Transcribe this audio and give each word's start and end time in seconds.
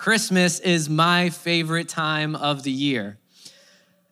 Christmas 0.00 0.60
is 0.60 0.88
my 0.88 1.28
favorite 1.28 1.86
time 1.86 2.34
of 2.34 2.62
the 2.62 2.70
year. 2.70 3.18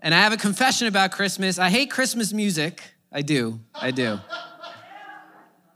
And 0.01 0.15
I 0.15 0.19
have 0.19 0.35
a 0.35 0.37
confession 0.37 0.87
about 0.87 1.13
Christmas. 1.13 1.59
I 1.59 1.71
hate 1.71 1.91
Christmas 1.91 2.31
music. 2.31 2.83
I 3.11 3.23
do. 3.23 3.61
I 3.75 3.91
do. 3.91 4.19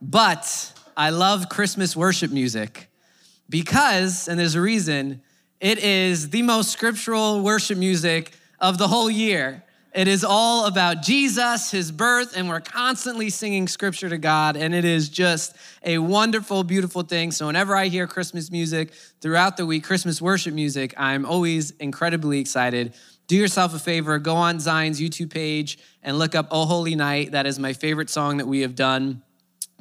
But 0.02 0.74
I 0.98 1.08
love 1.08 1.48
Christmas 1.48 1.96
worship 1.96 2.30
music 2.30 2.90
because, 3.48 4.28
and 4.28 4.38
there's 4.38 4.54
a 4.54 4.60
reason, 4.60 5.22
it 5.60 5.78
is 5.78 6.28
the 6.28 6.42
most 6.42 6.70
scriptural 6.70 7.40
worship 7.40 7.78
music 7.78 8.32
of 8.60 8.76
the 8.76 8.88
whole 8.88 9.10
year. 9.10 9.64
It 9.94 10.08
is 10.08 10.24
all 10.24 10.64
about 10.64 11.02
Jesus, 11.02 11.70
his 11.70 11.92
birth, 11.92 12.34
and 12.34 12.48
we're 12.48 12.60
constantly 12.60 13.28
singing 13.28 13.68
scripture 13.68 14.08
to 14.08 14.16
God. 14.16 14.56
And 14.56 14.74
it 14.74 14.86
is 14.86 15.10
just 15.10 15.54
a 15.82 15.98
wonderful, 15.98 16.64
beautiful 16.64 17.02
thing. 17.02 17.30
So, 17.30 17.46
whenever 17.46 17.76
I 17.76 17.88
hear 17.88 18.06
Christmas 18.06 18.50
music 18.50 18.94
throughout 19.20 19.58
the 19.58 19.66
week, 19.66 19.84
Christmas 19.84 20.22
worship 20.22 20.54
music, 20.54 20.94
I'm 20.96 21.26
always 21.26 21.72
incredibly 21.72 22.40
excited. 22.40 22.94
Do 23.26 23.36
yourself 23.36 23.74
a 23.74 23.78
favor, 23.78 24.18
go 24.18 24.34
on 24.34 24.60
Zion's 24.60 24.98
YouTube 24.98 25.30
page 25.30 25.78
and 26.02 26.18
look 26.18 26.34
up 26.34 26.48
Oh 26.50 26.64
Holy 26.64 26.94
Night. 26.94 27.32
That 27.32 27.46
is 27.46 27.58
my 27.58 27.74
favorite 27.74 28.08
song 28.08 28.38
that 28.38 28.46
we 28.46 28.60
have 28.60 28.74
done, 28.74 29.22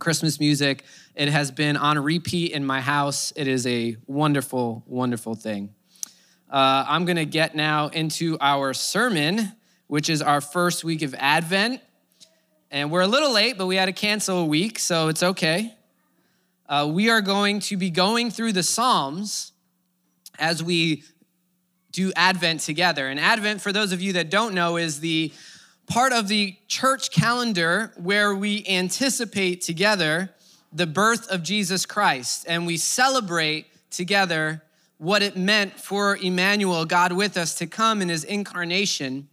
Christmas 0.02 0.42
music. 0.42 0.84
It 1.16 1.30
has 1.30 1.52
been 1.52 1.78
on 1.78 1.98
repeat 1.98 2.52
in 2.52 2.66
my 2.66 2.82
house. 2.82 3.32
It 3.38 3.48
is 3.48 3.66
a 3.66 3.96
wonderful, 4.08 4.84
wonderful 4.88 5.36
thing. 5.36 5.74
Uh, 6.50 6.84
I'm 6.86 7.06
going 7.06 7.16
to 7.16 7.26
get 7.26 7.56
now 7.56 7.88
into 7.88 8.38
our 8.42 8.74
sermon 8.74 9.54
which 9.92 10.10
is 10.10 10.22
our 10.22 10.40
first 10.40 10.86
week 10.86 11.02
of 11.02 11.14
Advent. 11.16 11.82
And 12.72 12.90
we're 12.90 13.02
a 13.02 13.08
little 13.08 13.34
late, 13.34 13.58
but 13.58 13.68
we 13.68 13.76
had 13.76 13.88
to 13.88 13.92
cancel 13.92 14.38
a 14.38 14.46
week, 14.46 14.80
so 14.80 15.10
it's 15.10 15.22
okay. 15.22 15.76
Uh, 16.70 16.90
we 16.90 17.10
are 17.10 17.20
going 17.20 17.60
to 17.60 17.76
be 17.76 17.90
going 17.90 18.32
through 18.32 18.54
the 18.54 18.64
Psalms 18.64 19.52
as 20.40 20.64
we 20.64 21.04
do 21.92 22.14
Advent 22.16 22.62
together. 22.62 23.10
And 23.10 23.20
Advent, 23.20 23.60
for 23.60 23.74
those 23.74 23.92
of 23.92 24.02
you 24.02 24.14
that 24.14 24.30
don't 24.30 24.56
know, 24.56 24.78
is 24.78 25.02
the 25.02 25.34
part 25.88 26.14
of 26.14 26.30
the 26.30 26.56
church 26.70 27.12
calendar 27.12 27.92
where 27.98 28.34
we 28.34 28.66
anticipate 28.70 29.60
together 29.60 30.30
the 30.72 30.88
birth 30.88 31.30
of 31.30 31.44
Jesus 31.44 31.86
Christ 31.86 32.46
and 32.48 32.66
we 32.66 32.78
celebrate 32.78 33.66
together 33.90 34.64
what 35.00 35.22
it 35.22 35.36
meant 35.36 35.78
for 35.78 36.16
Emmanuel, 36.16 36.86
God 36.86 37.12
with 37.12 37.36
us, 37.36 37.56
to 37.56 37.68
come 37.68 38.02
in 38.02 38.08
his 38.08 38.24
incarnation 38.24 39.28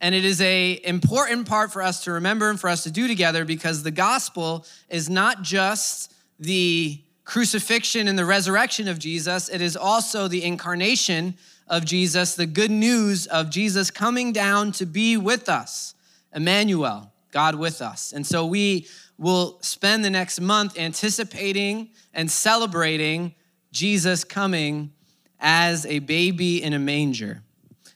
and 0.00 0.14
it 0.14 0.24
is 0.24 0.40
a 0.40 0.80
important 0.84 1.48
part 1.48 1.72
for 1.72 1.82
us 1.82 2.04
to 2.04 2.12
remember 2.12 2.50
and 2.50 2.60
for 2.60 2.68
us 2.68 2.84
to 2.84 2.90
do 2.90 3.08
together 3.08 3.44
because 3.44 3.82
the 3.82 3.90
gospel 3.90 4.64
is 4.88 5.10
not 5.10 5.42
just 5.42 6.12
the 6.38 7.02
crucifixion 7.24 8.08
and 8.08 8.18
the 8.18 8.24
resurrection 8.24 8.88
of 8.88 8.98
Jesus, 8.98 9.48
it 9.48 9.60
is 9.60 9.76
also 9.76 10.28
the 10.28 10.42
incarnation 10.44 11.34
of 11.66 11.84
Jesus, 11.84 12.34
the 12.34 12.46
good 12.46 12.70
news 12.70 13.26
of 13.26 13.50
Jesus 13.50 13.90
coming 13.90 14.32
down 14.32 14.72
to 14.72 14.86
be 14.86 15.16
with 15.16 15.48
us. 15.48 15.94
Emmanuel, 16.34 17.12
God 17.30 17.56
with 17.56 17.82
us. 17.82 18.12
And 18.12 18.26
so 18.26 18.46
we 18.46 18.86
will 19.18 19.58
spend 19.60 20.04
the 20.04 20.10
next 20.10 20.40
month 20.40 20.78
anticipating 20.78 21.90
and 22.14 22.30
celebrating 22.30 23.34
Jesus 23.72 24.24
coming 24.24 24.92
as 25.40 25.84
a 25.86 25.98
baby 25.98 26.62
in 26.62 26.72
a 26.72 26.78
manger. 26.78 27.42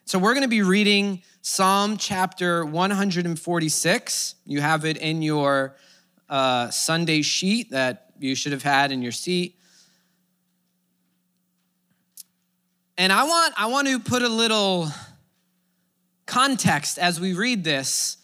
So 0.05 0.19
we're 0.19 0.35
going 0.35 0.43
to 0.43 0.49
be 0.49 0.63
reading 0.63 1.23
Psalm 1.45 1.97
chapter 1.97 2.65
146. 2.65 4.35
You 4.47 4.61
have 4.61 4.85
it 4.85 4.97
in 4.99 5.23
your 5.23 5.75
uh, 6.29 6.71
Sunday 6.71 7.23
sheet 7.23 7.71
that 7.71 8.13
you 8.21 8.37
should 8.37 8.53
have 8.53 8.63
had 8.63 8.93
in 8.93 9.03
your 9.03 9.11
seat. 9.11 9.59
And 12.97 13.13
I 13.13 13.25
want, 13.25 13.55
I 13.57 13.67
want 13.67 13.89
to 13.89 13.99
put 13.99 14.23
a 14.23 14.29
little 14.29 14.87
context 16.27 16.97
as 16.97 17.21
we 17.21 17.35
read 17.35 17.65
this. 17.65 18.19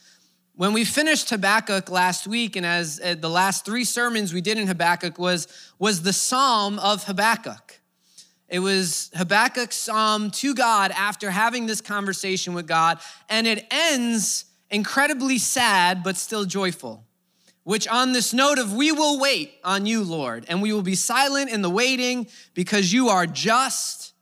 When 0.54 0.72
we 0.72 0.84
finished 0.84 1.28
Habakkuk 1.30 1.90
last 1.90 2.28
week, 2.28 2.54
and 2.54 2.64
as 2.64 3.00
uh, 3.02 3.16
the 3.18 3.28
last 3.28 3.64
three 3.64 3.82
sermons 3.82 4.32
we 4.32 4.40
did 4.40 4.58
in 4.58 4.68
Habakkuk 4.68 5.18
was, 5.18 5.48
was 5.80 6.02
the 6.02 6.12
Psalm 6.12 6.78
of 6.78 7.02
Habakkuk. 7.02 7.67
It 8.48 8.60
was 8.60 9.10
Habakkuk's 9.14 9.76
psalm 9.76 10.30
to 10.32 10.54
God 10.54 10.90
after 10.92 11.30
having 11.30 11.66
this 11.66 11.80
conversation 11.80 12.54
with 12.54 12.66
God, 12.66 12.98
and 13.28 13.46
it 13.46 13.66
ends 13.70 14.46
incredibly 14.70 15.38
sad 15.38 16.02
but 16.02 16.16
still 16.16 16.44
joyful. 16.44 17.04
Which, 17.64 17.86
on 17.86 18.12
this 18.12 18.32
note 18.32 18.58
of, 18.58 18.72
we 18.72 18.92
will 18.92 19.20
wait 19.20 19.52
on 19.62 19.84
you, 19.84 20.02
Lord, 20.02 20.46
and 20.48 20.62
we 20.62 20.72
will 20.72 20.80
be 20.80 20.94
silent 20.94 21.50
in 21.50 21.60
the 21.60 21.68
waiting 21.68 22.26
because 22.54 22.90
you 22.90 23.08
are 23.08 23.26
just. 23.26 24.14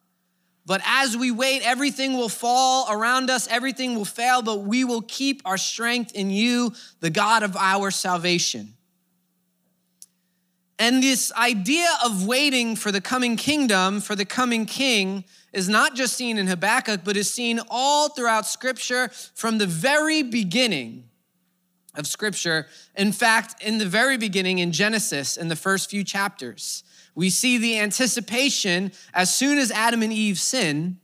But 0.67 0.81
as 0.85 1.17
we 1.17 1.31
wait, 1.31 1.63
everything 1.63 2.15
will 2.15 2.29
fall 2.29 2.89
around 2.91 3.31
us, 3.31 3.47
everything 3.47 3.95
will 3.95 4.05
fail, 4.05 4.43
but 4.43 4.63
we 4.63 4.83
will 4.83 5.03
keep 5.03 5.43
our 5.45 5.57
strength 5.57 6.13
in 6.13 6.31
you, 6.31 6.73
the 6.99 7.11
God 7.11 7.45
of 7.45 7.57
our 7.57 7.93
salvation. 7.93 8.76
And 10.79 11.03
this 11.03 11.33
idea 11.33 11.89
of 12.05 12.27
waiting 12.27 12.77
for 12.77 12.93
the 12.93 13.01
coming 13.01 13.37
kingdom, 13.37 14.01
for 14.01 14.15
the 14.15 14.27
coming 14.27 14.67
king, 14.67 15.25
is 15.53 15.69
not 15.69 15.95
just 15.95 16.15
seen 16.15 16.37
in 16.37 16.47
Habakkuk, 16.47 17.01
but 17.03 17.17
is 17.17 17.33
seen 17.33 17.61
all 17.71 18.11
throughout 18.11 18.47
Scripture 18.47 19.09
from 19.35 19.57
the 19.57 19.67
very 19.67 20.23
beginning 20.23 21.05
of 21.95 22.07
Scripture. 22.07 22.67
In 22.95 23.11
fact, 23.11 23.63
in 23.63 23.79
the 23.79 23.87
very 23.87 24.19
beginning, 24.19 24.59
in 24.59 24.71
Genesis, 24.71 25.39
in 25.39 25.49
the 25.49 25.57
first 25.57 25.89
few 25.89 26.05
chapters, 26.05 26.85
we 27.15 27.31
see 27.31 27.57
the 27.57 27.79
anticipation 27.79 28.93
as 29.15 29.35
soon 29.35 29.57
as 29.57 29.71
Adam 29.71 30.03
and 30.03 30.13
Eve 30.13 30.39
sin. 30.39 30.99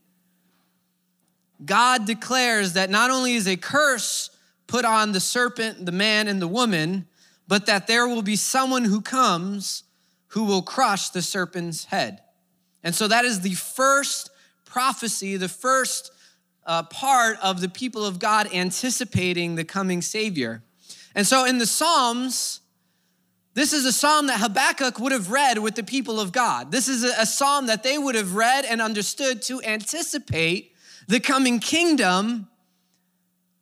God 1.65 2.07
declares 2.07 2.75
that 2.75 2.91
not 2.91 3.11
only 3.11 3.35
is 3.35 3.49
a 3.49 3.57
curse 3.57 4.29
put 4.67 4.85
on 4.85 5.13
the 5.13 5.21
serpent, 5.21 5.87
the 5.87 5.93
man, 5.93 6.29
and 6.29 6.43
the 6.43 6.49
woman, 6.49 7.07
but 7.49 7.67
that 7.67 7.87
there 7.87 8.07
will 8.07 8.23
be 8.23 8.37
someone 8.37 8.85
who 8.85 9.01
comes 9.01 9.85
who 10.29 10.45
will 10.45 10.63
crush 10.63 11.11
the 11.11 11.21
serpent's 11.21 11.85
head. 11.85 12.23
And 12.83 12.95
so 12.95 13.07
that 13.09 13.25
is 13.25 13.41
the 13.41 13.55
first 13.55 14.31
prophecy, 14.65 15.37
the 15.37 15.49
first 15.49 16.11
uh, 16.65 16.85
part 16.85 17.39
of 17.43 17.61
the 17.61 17.69
people 17.69 18.07
of 18.07 18.19
God 18.19 18.49
anticipating 18.53 19.57
the 19.57 19.65
coming 19.65 20.01
Savior. 20.01 20.63
And 21.15 21.27
so 21.27 21.45
in 21.45 21.59
the 21.59 21.67
Psalms, 21.67 22.61
this 23.55 23.75
is 23.75 23.85
a 23.85 23.93
psalm 23.93 24.29
that 24.29 24.41
Habakkuk 24.41 24.99
would 24.99 25.13
have 25.13 25.31
read 25.31 25.59
with 25.59 25.75
the 25.75 25.83
people 25.83 26.19
of 26.19 26.33
God. 26.33 26.73
This 26.73 26.89
is 26.89 27.05
a, 27.05 27.13
a 27.21 27.27
psalm 27.27 27.67
that 27.67 27.83
they 27.83 27.99
would 27.99 28.15
have 28.15 28.35
read 28.35 28.65
and 28.65 28.81
understood 28.81 29.43
to 29.43 29.61
anticipate 29.63 30.73
the 31.09 31.21
coming 31.21 31.59
kingdom 31.59 32.49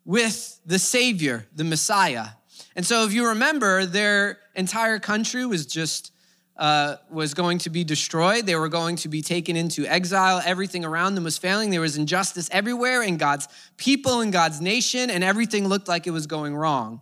with 0.05 0.61
the 0.65 0.79
Savior, 0.79 1.47
the 1.55 1.65
Messiah. 1.65 2.29
And 2.77 2.87
so, 2.87 3.05
if 3.05 3.13
you 3.13 3.29
remember, 3.29 3.85
their 3.85 4.39
entire 4.55 4.99
country 4.99 5.45
was 5.45 5.67
just 5.67 6.13
uh, 6.57 6.97
was 7.11 7.33
going 7.33 7.57
to 7.57 7.71
be 7.71 7.85
destroyed. 7.85 8.45
They 8.45 8.55
were 8.55 8.69
going 8.69 8.97
to 8.97 9.09
be 9.09 9.23
taken 9.23 9.57
into 9.57 9.87
exile. 9.87 10.43
Everything 10.45 10.85
around 10.85 11.15
them 11.15 11.25
was 11.25 11.39
failing. 11.39 11.71
There 11.71 11.81
was 11.81 11.97
injustice 11.97 12.51
everywhere 12.53 13.03
in 13.03 13.17
God's 13.17 13.49
people, 13.79 14.21
in 14.21 14.31
God's 14.31 14.61
nation, 14.61 15.09
and 15.09 15.25
everything 15.25 15.67
looked 15.67 15.89
like 15.89 16.07
it 16.07 16.11
was 16.11 16.27
going 16.27 16.55
wrong. 16.55 17.01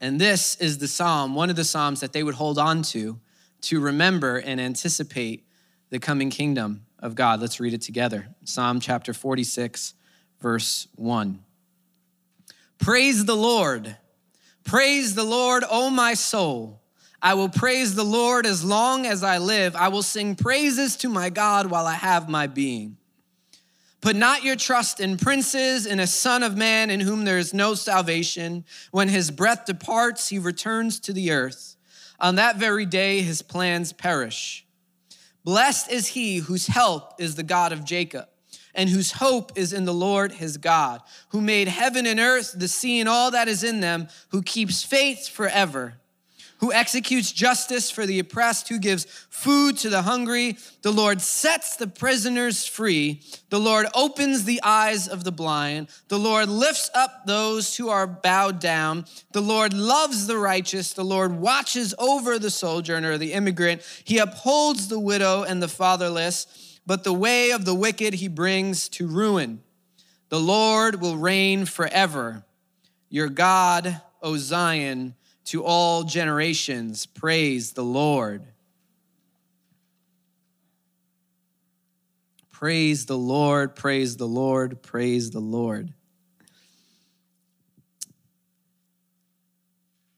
And 0.00 0.20
this 0.20 0.56
is 0.56 0.78
the 0.78 0.88
psalm, 0.88 1.36
one 1.36 1.50
of 1.50 1.56
the 1.56 1.64
psalms 1.64 2.00
that 2.00 2.12
they 2.12 2.24
would 2.24 2.34
hold 2.34 2.58
on 2.58 2.82
to 2.82 3.20
to 3.62 3.78
remember 3.78 4.38
and 4.38 4.60
anticipate 4.60 5.46
the 5.90 6.00
coming 6.00 6.30
kingdom 6.30 6.86
of 6.98 7.14
God. 7.14 7.40
Let's 7.40 7.60
read 7.60 7.74
it 7.74 7.82
together. 7.82 8.28
Psalm 8.44 8.80
chapter 8.80 9.12
46, 9.12 9.94
verse 10.40 10.88
1. 10.96 11.44
Praise 12.78 13.24
the 13.24 13.36
Lord. 13.36 13.96
Praise 14.64 15.14
the 15.14 15.24
Lord, 15.24 15.64
O 15.68 15.90
my 15.90 16.14
soul. 16.14 16.80
I 17.22 17.34
will 17.34 17.48
praise 17.48 17.94
the 17.94 18.04
Lord 18.04 18.46
as 18.46 18.64
long 18.64 19.04
as 19.04 19.22
I 19.22 19.38
live. 19.38 19.76
I 19.76 19.88
will 19.88 20.02
sing 20.02 20.34
praises 20.36 20.96
to 20.96 21.08
my 21.08 21.28
God 21.28 21.66
while 21.66 21.86
I 21.86 21.94
have 21.94 22.28
my 22.28 22.46
being. 22.46 22.96
Put 24.00 24.16
not 24.16 24.42
your 24.42 24.56
trust 24.56 24.98
in 24.98 25.18
princes, 25.18 25.84
in 25.84 26.00
a 26.00 26.06
son 26.06 26.42
of 26.42 26.56
man 26.56 26.88
in 26.88 27.00
whom 27.00 27.26
there 27.26 27.36
is 27.36 27.52
no 27.52 27.74
salvation. 27.74 28.64
When 28.90 29.08
his 29.08 29.30
breath 29.30 29.66
departs, 29.66 30.28
he 30.28 30.38
returns 30.38 30.98
to 31.00 31.12
the 31.12 31.30
earth. 31.32 31.76
On 32.18 32.36
that 32.36 32.56
very 32.56 32.86
day, 32.86 33.20
his 33.20 33.42
plans 33.42 33.92
perish. 33.92 34.64
Blessed 35.44 35.90
is 35.90 36.08
he 36.08 36.38
whose 36.38 36.66
help 36.66 37.20
is 37.20 37.34
the 37.34 37.42
God 37.42 37.72
of 37.72 37.84
Jacob 37.84 38.29
and 38.74 38.88
whose 38.88 39.12
hope 39.12 39.52
is 39.56 39.72
in 39.72 39.84
the 39.84 39.94
Lord 39.94 40.32
his 40.32 40.56
God, 40.56 41.02
who 41.30 41.40
made 41.40 41.68
heaven 41.68 42.06
and 42.06 42.20
earth, 42.20 42.54
the 42.56 42.68
sea 42.68 43.00
and 43.00 43.08
all 43.08 43.30
that 43.30 43.48
is 43.48 43.64
in 43.64 43.80
them, 43.80 44.08
who 44.28 44.42
keeps 44.42 44.82
faith 44.82 45.28
forever, 45.28 45.94
who 46.58 46.72
executes 46.72 47.32
justice 47.32 47.90
for 47.90 48.04
the 48.04 48.18
oppressed, 48.18 48.68
who 48.68 48.78
gives 48.78 49.06
food 49.30 49.78
to 49.78 49.88
the 49.88 50.02
hungry. 50.02 50.58
The 50.82 50.92
Lord 50.92 51.22
sets 51.22 51.76
the 51.76 51.86
prisoners 51.86 52.66
free. 52.66 53.22
The 53.48 53.58
Lord 53.58 53.86
opens 53.94 54.44
the 54.44 54.60
eyes 54.62 55.08
of 55.08 55.24
the 55.24 55.32
blind. 55.32 55.88
The 56.08 56.18
Lord 56.18 56.50
lifts 56.50 56.90
up 56.94 57.24
those 57.24 57.76
who 57.76 57.88
are 57.88 58.06
bowed 58.06 58.60
down. 58.60 59.06
The 59.32 59.40
Lord 59.40 59.72
loves 59.72 60.26
the 60.26 60.36
righteous. 60.36 60.92
The 60.92 61.02
Lord 61.02 61.32
watches 61.32 61.94
over 61.98 62.38
the 62.38 62.50
sojourner, 62.50 63.16
the 63.16 63.32
immigrant. 63.32 63.80
He 64.04 64.18
upholds 64.18 64.88
the 64.88 65.00
widow 65.00 65.44
and 65.44 65.62
the 65.62 65.68
fatherless 65.68 66.69
but 66.90 67.04
the 67.04 67.12
way 67.12 67.52
of 67.52 67.64
the 67.64 67.72
wicked 67.72 68.14
he 68.14 68.26
brings 68.26 68.88
to 68.88 69.06
ruin. 69.06 69.62
The 70.28 70.40
Lord 70.40 71.00
will 71.00 71.16
reign 71.16 71.64
forever. 71.64 72.44
Your 73.08 73.28
God, 73.28 74.00
O 74.20 74.36
Zion, 74.36 75.14
to 75.44 75.62
all 75.62 76.02
generations. 76.02 77.06
Praise 77.06 77.74
the 77.74 77.84
Lord. 77.84 78.42
Praise 82.50 83.06
the 83.06 83.16
Lord, 83.16 83.76
praise 83.76 84.16
the 84.16 84.26
Lord, 84.26 84.82
praise 84.82 85.30
the 85.30 85.38
Lord. 85.38 85.92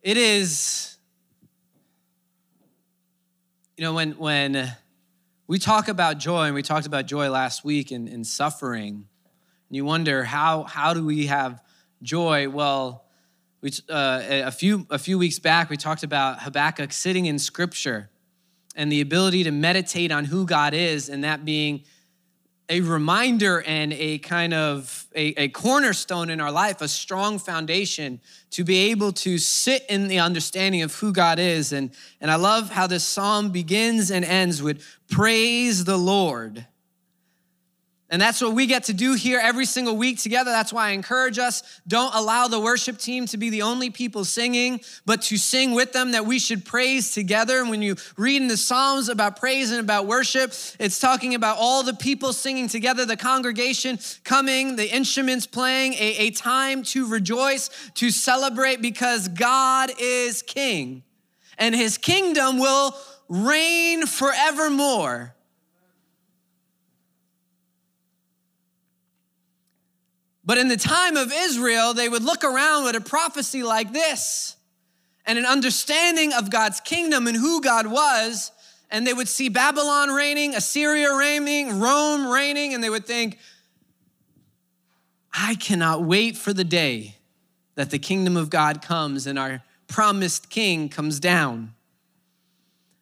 It 0.01 0.17
is, 0.17 0.97
you 3.77 3.85
know, 3.85 3.93
when, 3.93 4.13
when 4.13 4.75
we 5.53 5.59
talk 5.59 5.89
about 5.89 6.17
joy, 6.17 6.45
and 6.45 6.55
we 6.55 6.63
talked 6.63 6.87
about 6.87 7.05
joy 7.05 7.29
last 7.29 7.63
week 7.63 7.91
and, 7.91 8.09
in 8.09 8.25
suffering, 8.25 9.07
and 9.69 9.77
you 9.77 9.85
wonder 9.85 10.25
how, 10.25 10.63
how 10.63 10.95
do 10.95 11.05
we 11.05 11.27
have 11.27 11.63
joy? 12.03 12.49
Well, 12.49 13.05
we, 13.61 13.71
uh, 13.91 14.23
a, 14.47 14.51
few, 14.51 14.87
a 14.89 14.99
few 14.99 15.19
weeks 15.19 15.39
back, 15.39 15.69
we 15.69 15.77
talked 15.77 16.05
about 16.05 16.41
Habakkuk 16.41 16.91
sitting 16.91 17.27
in 17.27 17.39
scripture 17.39 18.09
and 18.77 18.91
the 18.91 19.03
ability 19.03 19.45
to 19.45 19.51
meditate 19.51 20.11
on 20.11 20.25
who 20.25 20.47
God 20.47 20.73
is, 20.73 21.11
and 21.11 21.23
that 21.23 21.45
being 21.45 21.83
a 22.69 22.81
reminder 22.81 23.63
and 23.63 23.93
a 23.93 24.19
kind 24.19 24.55
of 24.55 25.07
a, 25.15 25.35
a, 25.37 25.49
cornerstone 25.49 26.31
in 26.31 26.41
our 26.41 26.53
life, 26.53 26.81
a 26.81 26.89
strong 26.89 27.39
foundation 27.39 28.21
to 28.51 28.65
be 28.65 28.91
able 28.91 29.13
to 29.13 29.37
sit 29.39 29.85
in 29.89 30.09
the 30.09 30.19
understanding 30.19 30.83
of 30.83 30.95
who 30.95 31.13
God 31.13 31.39
is. 31.39 31.73
And, 31.73 31.91
and 32.21 32.31
I 32.31 32.37
love 32.37 32.71
how 32.71 32.87
this 32.87 33.05
psalm 33.05 33.51
begins 33.51 34.11
and 34.11 34.25
ends 34.25 34.63
with 34.63 34.83
praise 35.11 35.85
the 35.85 35.99
Lord. 35.99 36.67
And 38.13 38.21
that's 38.21 38.43
what 38.43 38.53
we 38.53 38.67
get 38.67 38.85
to 38.85 38.93
do 38.93 39.15
here 39.15 39.41
every 39.43 39.65
single 39.65 39.97
week 39.97 40.19
together. 40.19 40.51
That's 40.51 40.71
why 40.71 40.89
I 40.89 40.91
encourage 40.91 41.39
us 41.39 41.63
don't 41.89 42.15
allow 42.15 42.47
the 42.47 42.61
worship 42.61 42.99
team 42.99 43.25
to 43.29 43.39
be 43.39 43.49
the 43.49 43.63
only 43.63 43.89
people 43.89 44.27
singing, 44.27 44.83
but 45.07 45.23
to 45.23 45.39
sing 45.39 45.73
with 45.73 45.95
them 45.95 46.13
that 46.13 46.27
we 46.27 46.39
should 46.39 46.67
praise 46.67 47.15
together. 47.15 47.61
And 47.61 47.71
when 47.71 47.81
you 47.81 47.97
read 48.19 48.43
in 48.43 48.49
the 48.49 48.59
Psalms 48.59 49.09
about 49.09 49.41
praise 49.41 49.71
and 49.71 49.81
about 49.81 50.07
worship, 50.07 50.53
it's 50.79 51.01
talking 51.01 51.35
about 51.35 51.57
all 51.59 51.83
the 51.83 51.95
people 51.95 52.35
singing 52.35 52.69
together, 52.69 53.07
the 53.07 53.17
congregation 53.17 53.99
coming, 54.25 54.77
the 54.77 54.95
instruments 54.95 55.47
playing, 55.47 55.95
a, 55.95 56.17
a 56.19 56.31
time 56.33 56.83
to 56.83 57.09
rejoice, 57.09 57.71
to 57.95 58.11
celebrate 58.11 58.83
because 58.83 59.29
God 59.29 59.91
is 59.99 60.43
king 60.43 61.03
and 61.57 61.75
his 61.75 61.97
kingdom 61.97 62.59
will 62.59 62.95
reign 63.31 64.05
forevermore. 64.05 65.35
But 70.53 70.59
in 70.59 70.69
the 70.69 70.77
time 70.77 71.17
of 71.17 71.33
Israel, 71.35 71.95
they 71.95 72.11
would 72.11 72.23
look 72.23 72.45
around 72.45 72.85
with 72.85 72.95
a 72.95 73.01
prophecy 73.01 73.63
like 73.63 73.95
this 73.95 74.55
and 75.25 75.39
an 75.39 75.47
understanding 75.47 76.35
of 76.35 76.51
God's 76.51 76.79
kingdom 76.79 77.27
and 77.27 77.35
who 77.35 77.63
God 77.63 77.87
was, 77.87 78.53
and 78.91 79.07
they 79.07 79.15
would 79.15 79.29
see 79.29 79.49
Babylon 79.49 80.11
reigning, 80.11 80.55
Assyria 80.55 81.17
reigning, 81.17 81.81
Rome 81.81 82.31
reigning, 82.31 82.75
and 82.75 82.85
they 82.85 82.91
would 82.91 83.07
think, 83.07 83.39
I 85.33 85.55
cannot 85.55 86.05
wait 86.05 86.37
for 86.37 86.53
the 86.53 86.65
day 86.65 87.17
that 87.75 87.89
the 87.89 87.99
kingdom 87.99 88.37
of 88.37 88.51
God 88.51 88.83
comes 88.83 89.27
and 89.27 89.39
our 89.39 89.63
promised 89.89 90.51
king 90.51 90.91
comes 90.91 91.19
down. 91.19 91.73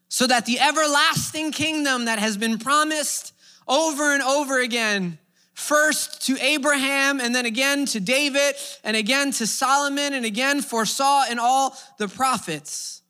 So 0.08 0.28
that 0.28 0.46
the 0.46 0.60
everlasting 0.60 1.50
kingdom 1.50 2.04
that 2.04 2.20
has 2.20 2.36
been 2.36 2.58
promised 2.58 3.34
over 3.66 4.14
and 4.14 4.22
over 4.22 4.60
again 4.60 5.18
first 5.54 6.26
to 6.26 6.38
Abraham 6.40 7.20
and 7.20 7.34
then 7.34 7.46
again 7.46 7.86
to 7.86 8.00
David 8.00 8.54
and 8.84 8.96
again 8.96 9.32
to 9.32 9.46
Solomon 9.46 10.14
and 10.14 10.24
again 10.24 10.62
foresaw 10.62 11.24
in 11.30 11.38
all 11.38 11.76
the 11.98 12.08
prophets. 12.08 13.02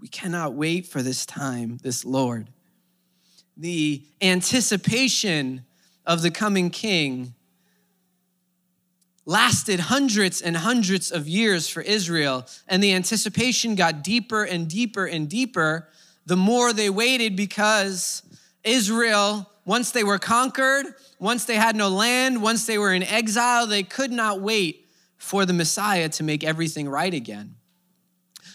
We 0.00 0.08
cannot 0.08 0.54
wait 0.54 0.86
for 0.86 1.02
this 1.02 1.26
time, 1.26 1.78
this 1.82 2.04
Lord. 2.04 2.48
The 3.56 4.02
anticipation 4.22 5.64
of 6.06 6.22
the 6.22 6.30
coming 6.30 6.70
king 6.70 7.34
lasted 9.26 9.80
hundreds 9.80 10.40
and 10.40 10.56
hundreds 10.56 11.12
of 11.12 11.28
years 11.28 11.68
for 11.68 11.82
Israel, 11.82 12.46
and 12.66 12.82
the 12.82 12.94
anticipation 12.94 13.74
got 13.74 14.02
deeper 14.02 14.44
and 14.44 14.68
deeper 14.68 15.04
and 15.06 15.28
deeper 15.28 15.88
the 16.26 16.36
more 16.36 16.72
they 16.72 16.90
waited 16.90 17.36
because 17.36 18.22
Israel, 18.62 19.49
once 19.70 19.92
they 19.92 20.02
were 20.02 20.18
conquered, 20.18 20.84
once 21.20 21.44
they 21.44 21.54
had 21.54 21.76
no 21.76 21.88
land, 21.88 22.42
once 22.42 22.66
they 22.66 22.76
were 22.76 22.92
in 22.92 23.04
exile, 23.04 23.68
they 23.68 23.84
could 23.84 24.10
not 24.10 24.40
wait 24.40 24.88
for 25.16 25.46
the 25.46 25.52
Messiah 25.52 26.08
to 26.08 26.24
make 26.24 26.42
everything 26.42 26.88
right 26.88 27.14
again. 27.14 27.54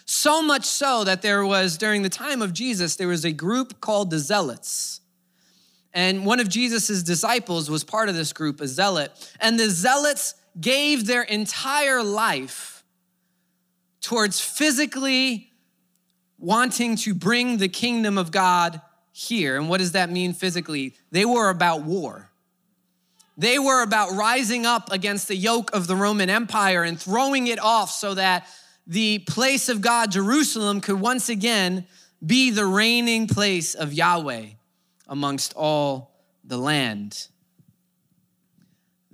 So 0.03 0.41
much 0.41 0.65
so 0.65 1.05
that 1.05 1.21
there 1.21 1.45
was, 1.45 1.77
during 1.77 2.01
the 2.01 2.09
time 2.09 2.41
of 2.41 2.51
Jesus, 2.51 2.97
there 2.97 3.07
was 3.07 3.23
a 3.23 3.31
group 3.31 3.79
called 3.79 4.09
the 4.09 4.19
Zealots. 4.19 4.99
And 5.93 6.25
one 6.25 6.41
of 6.41 6.49
Jesus' 6.49 7.01
disciples 7.01 7.69
was 7.69 7.85
part 7.85 8.09
of 8.09 8.15
this 8.15 8.33
group, 8.33 8.59
a 8.59 8.67
zealot. 8.67 9.13
And 9.39 9.57
the 9.57 9.69
zealots 9.69 10.33
gave 10.59 11.07
their 11.07 11.23
entire 11.23 12.03
life 12.03 12.83
towards 14.01 14.41
physically 14.41 15.53
wanting 16.37 16.97
to 16.97 17.13
bring 17.13 17.55
the 17.59 17.69
kingdom 17.69 18.17
of 18.17 18.31
God 18.31 18.81
here. 19.17 19.55
And 19.55 19.69
what 19.69 19.77
does 19.77 19.93
that 19.93 20.11
mean 20.11 20.33
physically? 20.33 20.93
They 21.09 21.23
were 21.23 21.49
about 21.49 21.83
war. 21.83 22.29
They 23.37 23.57
were 23.57 23.81
about 23.81 24.11
rising 24.11 24.65
up 24.65 24.91
against 24.91 25.29
the 25.29 25.37
yoke 25.37 25.73
of 25.73 25.87
the 25.87 25.95
Roman 25.95 26.29
Empire 26.29 26.83
and 26.83 26.99
throwing 26.99 27.47
it 27.47 27.57
off 27.57 27.91
so 27.91 28.13
that 28.13 28.45
the 28.85 29.19
place 29.19 29.69
of 29.69 29.79
God, 29.79 30.11
Jerusalem, 30.11 30.81
could 30.81 30.99
once 30.99 31.29
again 31.29 31.87
be 32.25 32.51
the 32.51 32.65
reigning 32.65 33.25
place 33.25 33.73
of 33.73 33.93
Yahweh 33.93 34.47
amongst 35.07 35.53
all 35.53 36.11
the 36.43 36.57
land. 36.57 37.29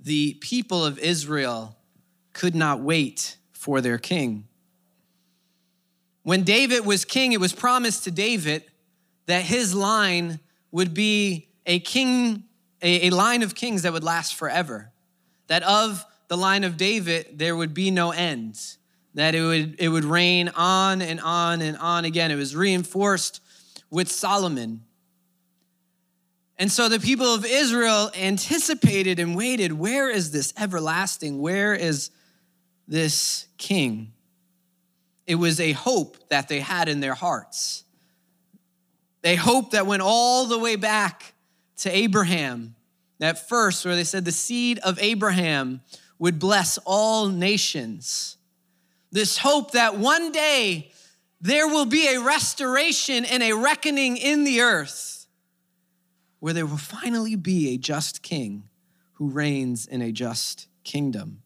The 0.00 0.34
people 0.40 0.84
of 0.84 0.98
Israel 0.98 1.76
could 2.32 2.56
not 2.56 2.80
wait 2.80 3.36
for 3.52 3.80
their 3.80 3.98
king. 3.98 4.48
When 6.24 6.42
David 6.42 6.84
was 6.84 7.04
king, 7.04 7.30
it 7.30 7.40
was 7.40 7.52
promised 7.52 8.02
to 8.04 8.10
David 8.10 8.64
that 9.26 9.44
his 9.44 9.74
line 9.74 10.40
would 10.70 10.94
be 10.94 11.48
a 11.66 11.78
king 11.78 12.44
a, 12.82 13.06
a 13.06 13.10
line 13.10 13.42
of 13.42 13.54
kings 13.54 13.82
that 13.82 13.92
would 13.92 14.04
last 14.04 14.34
forever. 14.34 14.90
That 15.46 15.62
of 15.62 16.04
the 16.28 16.36
line 16.36 16.64
of 16.64 16.76
David, 16.76 17.38
there 17.38 17.56
would 17.56 17.72
be 17.72 17.90
no 17.90 18.10
end. 18.10 18.58
That 19.14 19.34
it 19.34 19.42
would, 19.42 19.76
it 19.78 19.88
would 19.88 20.04
reign 20.04 20.50
on 20.54 21.02
and 21.02 21.20
on 21.20 21.60
and 21.62 21.76
on 21.76 22.04
again. 22.04 22.30
It 22.30 22.36
was 22.36 22.56
reinforced 22.56 23.40
with 23.90 24.10
Solomon. 24.10 24.82
And 26.58 26.70
so 26.70 26.88
the 26.88 26.98
people 26.98 27.34
of 27.34 27.44
Israel 27.44 28.10
anticipated 28.16 29.18
and 29.18 29.36
waited 29.36 29.72
where 29.72 30.10
is 30.10 30.30
this 30.30 30.52
everlasting? 30.58 31.40
Where 31.40 31.74
is 31.74 32.10
this 32.88 33.46
king? 33.58 34.12
It 35.26 35.34
was 35.36 35.60
a 35.60 35.72
hope 35.72 36.28
that 36.30 36.48
they 36.48 36.60
had 36.60 36.88
in 36.88 37.00
their 37.00 37.14
hearts. 37.14 37.84
They 39.22 39.36
hoped 39.36 39.72
that 39.72 39.86
went 39.86 40.02
all 40.02 40.46
the 40.46 40.58
way 40.58 40.76
back 40.76 41.34
to 41.78 41.90
Abraham, 41.90 42.74
that 43.18 43.48
first, 43.48 43.84
where 43.84 43.96
they 43.96 44.04
said 44.04 44.24
the 44.24 44.32
seed 44.32 44.78
of 44.80 44.98
Abraham 45.00 45.80
would 46.18 46.38
bless 46.38 46.78
all 46.84 47.28
nations. 47.28 48.36
This 49.10 49.38
hope 49.38 49.72
that 49.72 49.98
one 49.98 50.32
day 50.32 50.92
there 51.40 51.66
will 51.66 51.86
be 51.86 52.06
a 52.08 52.20
restoration 52.20 53.24
and 53.24 53.42
a 53.42 53.52
reckoning 53.52 54.16
in 54.16 54.44
the 54.44 54.60
earth 54.60 55.26
where 56.38 56.52
there 56.52 56.66
will 56.66 56.76
finally 56.76 57.36
be 57.36 57.68
a 57.68 57.78
just 57.78 58.22
king 58.22 58.64
who 59.14 59.28
reigns 59.28 59.86
in 59.86 60.02
a 60.02 60.10
just 60.10 60.66
kingdom. 60.82 61.42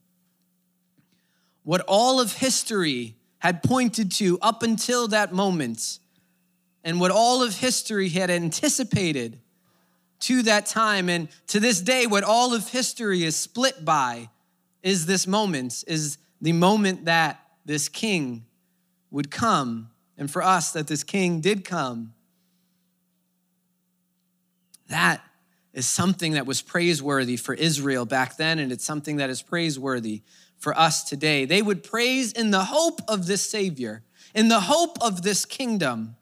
What 1.64 1.83
all 1.88 2.21
of 2.21 2.35
history 2.35 3.16
had 3.38 3.62
pointed 3.62 4.12
to 4.12 4.38
up 4.40 4.62
until 4.62 5.09
that 5.09 5.33
moment, 5.33 5.99
and 6.87 7.00
what 7.00 7.11
all 7.11 7.43
of 7.43 7.57
history 7.57 8.09
had 8.09 8.31
anticipated 8.31 9.40
to 10.21 10.43
that 10.43 10.66
time. 10.66 11.09
And 11.09 11.28
to 11.49 11.59
this 11.59 11.81
day, 11.81 12.07
what 12.07 12.23
all 12.23 12.55
of 12.55 12.69
history 12.69 13.25
is 13.25 13.35
split 13.35 13.85
by 13.85 14.31
is 14.85 15.05
this 15.05 15.26
moment, 15.26 15.83
is 15.88 16.16
the 16.40 16.52
moment 16.52 17.07
that 17.07 17.40
this 17.64 17.88
king 17.88 18.47
would 19.11 19.33
come. 19.33 19.90
And 20.16 20.31
for 20.31 20.45
us, 20.45 20.71
that 20.73 20.87
this 20.87 21.02
king 21.02 21.40
did 21.40 21.64
come. 21.64 22.14
That 24.88 25.21
is 25.75 25.87
something 25.87 26.35
that 26.35 26.47
was 26.47 26.62
praiseworthy 26.62 27.37
for 27.37 27.52
Israel 27.52 28.05
back 28.05 28.37
then, 28.37 28.61
and 28.61 28.71
it's 28.71 28.85
something 28.85 29.16
that 29.16 29.28
is 29.28 29.43
praiseworthy 29.43 30.23
for 30.57 30.78
us 30.78 31.02
today. 31.02 31.47
They 31.47 31.62
would 31.62 31.83
praise 31.83 32.31
in 32.31 32.52
the 32.52 32.66
hope 32.66 33.00
of 33.09 33.26
this 33.26 33.43
Savior, 33.43 34.05
in 34.37 34.47
the 34.47 34.61
hope 34.61 34.99
of 35.00 35.23
this 35.23 35.45
kingdom. 35.45 36.14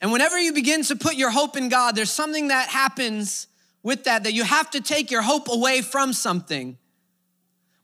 And 0.00 0.12
whenever 0.12 0.38
you 0.38 0.52
begin 0.52 0.82
to 0.84 0.96
put 0.96 1.16
your 1.16 1.30
hope 1.30 1.56
in 1.56 1.68
God, 1.68 1.94
there's 1.94 2.10
something 2.10 2.48
that 2.48 2.68
happens 2.68 3.46
with 3.82 4.04
that, 4.04 4.24
that 4.24 4.32
you 4.32 4.44
have 4.44 4.70
to 4.70 4.80
take 4.80 5.10
your 5.10 5.22
hope 5.22 5.48
away 5.48 5.82
from 5.82 6.12
something. 6.12 6.78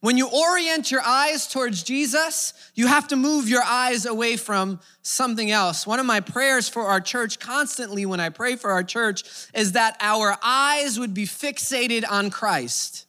When 0.00 0.16
you 0.16 0.28
orient 0.28 0.90
your 0.90 1.02
eyes 1.02 1.48
towards 1.48 1.82
Jesus, 1.82 2.52
you 2.74 2.86
have 2.86 3.08
to 3.08 3.16
move 3.16 3.48
your 3.48 3.62
eyes 3.64 4.06
away 4.06 4.36
from 4.36 4.78
something 5.02 5.50
else. 5.50 5.86
One 5.86 5.98
of 5.98 6.06
my 6.06 6.20
prayers 6.20 6.68
for 6.68 6.82
our 6.82 7.00
church 7.00 7.40
constantly 7.40 8.06
when 8.06 8.20
I 8.20 8.28
pray 8.28 8.56
for 8.56 8.70
our 8.70 8.84
church 8.84 9.24
is 9.52 9.72
that 9.72 9.96
our 10.00 10.36
eyes 10.42 10.98
would 10.98 11.12
be 11.12 11.24
fixated 11.24 12.04
on 12.08 12.30
Christ. 12.30 13.06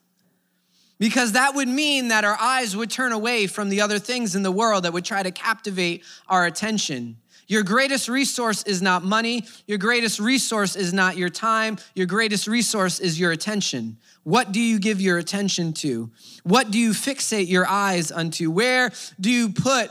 Because 0.98 1.34
that 1.34 1.54
would 1.54 1.68
mean 1.68 2.08
that 2.08 2.24
our 2.24 2.38
eyes 2.40 2.76
would 2.76 2.90
turn 2.90 3.12
away 3.12 3.46
from 3.46 3.70
the 3.70 3.82
other 3.82 4.00
things 4.00 4.36
in 4.36 4.42
the 4.42 4.52
world 4.52 4.84
that 4.84 4.94
would 4.94 5.06
try 5.06 5.22
to 5.22 5.30
captivate 5.30 6.04
our 6.28 6.46
attention. 6.46 7.18
Your 7.48 7.64
greatest 7.64 8.10
resource 8.10 8.64
is 8.64 8.82
not 8.82 9.04
money. 9.04 9.46
Your 9.68 9.78
greatest 9.78 10.20
resource 10.20 10.76
is 10.76 10.94
not 10.94 11.16
your 11.16 11.30
time. 11.30 11.78
Your 11.96 12.06
greatest 12.06 12.48
resource 12.48 13.00
is 13.00 13.20
your 13.20 13.32
attention. 13.32 13.98
What 14.24 14.52
do 14.52 14.60
you 14.60 14.80
give 14.80 15.00
your 15.00 15.18
attention 15.18 15.72
to? 15.74 16.12
What 16.44 16.72
do 16.72 16.78
you 16.78 16.92
fixate 16.92 17.48
your 17.48 17.66
eyes 17.66 18.12
unto? 18.12 18.52
Where 18.52 18.92
do 19.20 19.32
you 19.32 19.50
put 19.50 19.90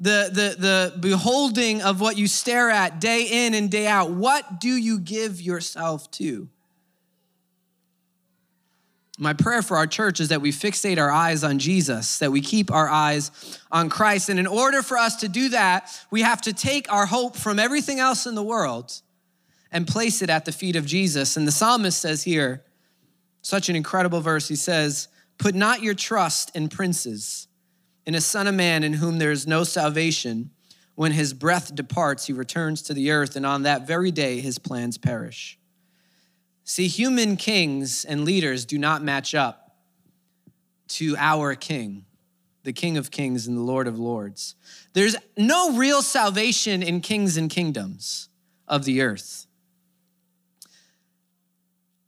the, 0.00 0.30
the, 0.32 0.56
the 0.60 0.98
beholding 0.98 1.82
of 1.82 2.00
what 2.00 2.16
you 2.16 2.26
stare 2.26 2.70
at 2.70 3.00
day 3.00 3.46
in 3.46 3.54
and 3.54 3.70
day 3.70 3.86
out? 3.86 4.10
What 4.10 4.58
do 4.58 4.68
you 4.68 4.98
give 4.98 5.40
yourself 5.40 6.10
to? 6.12 6.48
My 9.20 9.32
prayer 9.32 9.62
for 9.62 9.76
our 9.76 9.86
church 9.86 10.20
is 10.20 10.28
that 10.28 10.40
we 10.40 10.52
fixate 10.52 10.98
our 10.98 11.10
eyes 11.10 11.42
on 11.42 11.58
Jesus, 11.58 12.18
that 12.20 12.30
we 12.30 12.40
keep 12.40 12.70
our 12.70 12.88
eyes 12.88 13.60
on 13.70 13.90
Christ. 13.90 14.28
And 14.28 14.38
in 14.38 14.46
order 14.46 14.80
for 14.80 14.96
us 14.96 15.16
to 15.16 15.28
do 15.28 15.48
that, 15.48 15.90
we 16.10 16.22
have 16.22 16.40
to 16.42 16.52
take 16.52 16.90
our 16.92 17.04
hope 17.04 17.36
from 17.36 17.58
everything 17.58 17.98
else 17.98 18.26
in 18.26 18.36
the 18.36 18.42
world 18.42 19.02
and 19.72 19.88
place 19.88 20.22
it 20.22 20.30
at 20.30 20.44
the 20.44 20.52
feet 20.52 20.76
of 20.76 20.86
Jesus. 20.86 21.36
And 21.36 21.48
the 21.48 21.52
psalmist 21.52 22.00
says 22.00 22.22
here, 22.22 22.64
such 23.42 23.68
an 23.68 23.76
incredible 23.76 24.20
verse. 24.20 24.48
He 24.48 24.56
says, 24.56 25.08
Put 25.38 25.54
not 25.54 25.82
your 25.82 25.94
trust 25.94 26.54
in 26.54 26.68
princes, 26.68 27.48
in 28.06 28.14
a 28.14 28.20
son 28.20 28.46
of 28.46 28.54
man 28.54 28.84
in 28.84 28.94
whom 28.94 29.18
there 29.18 29.30
is 29.30 29.46
no 29.46 29.64
salvation. 29.64 30.50
When 30.96 31.12
his 31.12 31.32
breath 31.32 31.74
departs, 31.74 32.26
he 32.26 32.32
returns 32.32 32.82
to 32.82 32.94
the 32.94 33.10
earth, 33.10 33.36
and 33.36 33.46
on 33.46 33.62
that 33.62 33.86
very 33.86 34.10
day 34.10 34.40
his 34.40 34.58
plans 34.58 34.98
perish. 34.98 35.57
See, 36.68 36.86
human 36.86 37.38
kings 37.38 38.04
and 38.04 38.26
leaders 38.26 38.66
do 38.66 38.76
not 38.76 39.02
match 39.02 39.34
up 39.34 39.74
to 40.88 41.16
our 41.16 41.54
king, 41.54 42.04
the 42.62 42.74
King 42.74 42.98
of 42.98 43.10
kings 43.10 43.46
and 43.46 43.56
the 43.56 43.62
Lord 43.62 43.88
of 43.88 43.98
lords. 43.98 44.54
There's 44.92 45.16
no 45.34 45.78
real 45.78 46.02
salvation 46.02 46.82
in 46.82 47.00
kings 47.00 47.38
and 47.38 47.48
kingdoms 47.48 48.28
of 48.68 48.84
the 48.84 49.00
earth. 49.00 49.46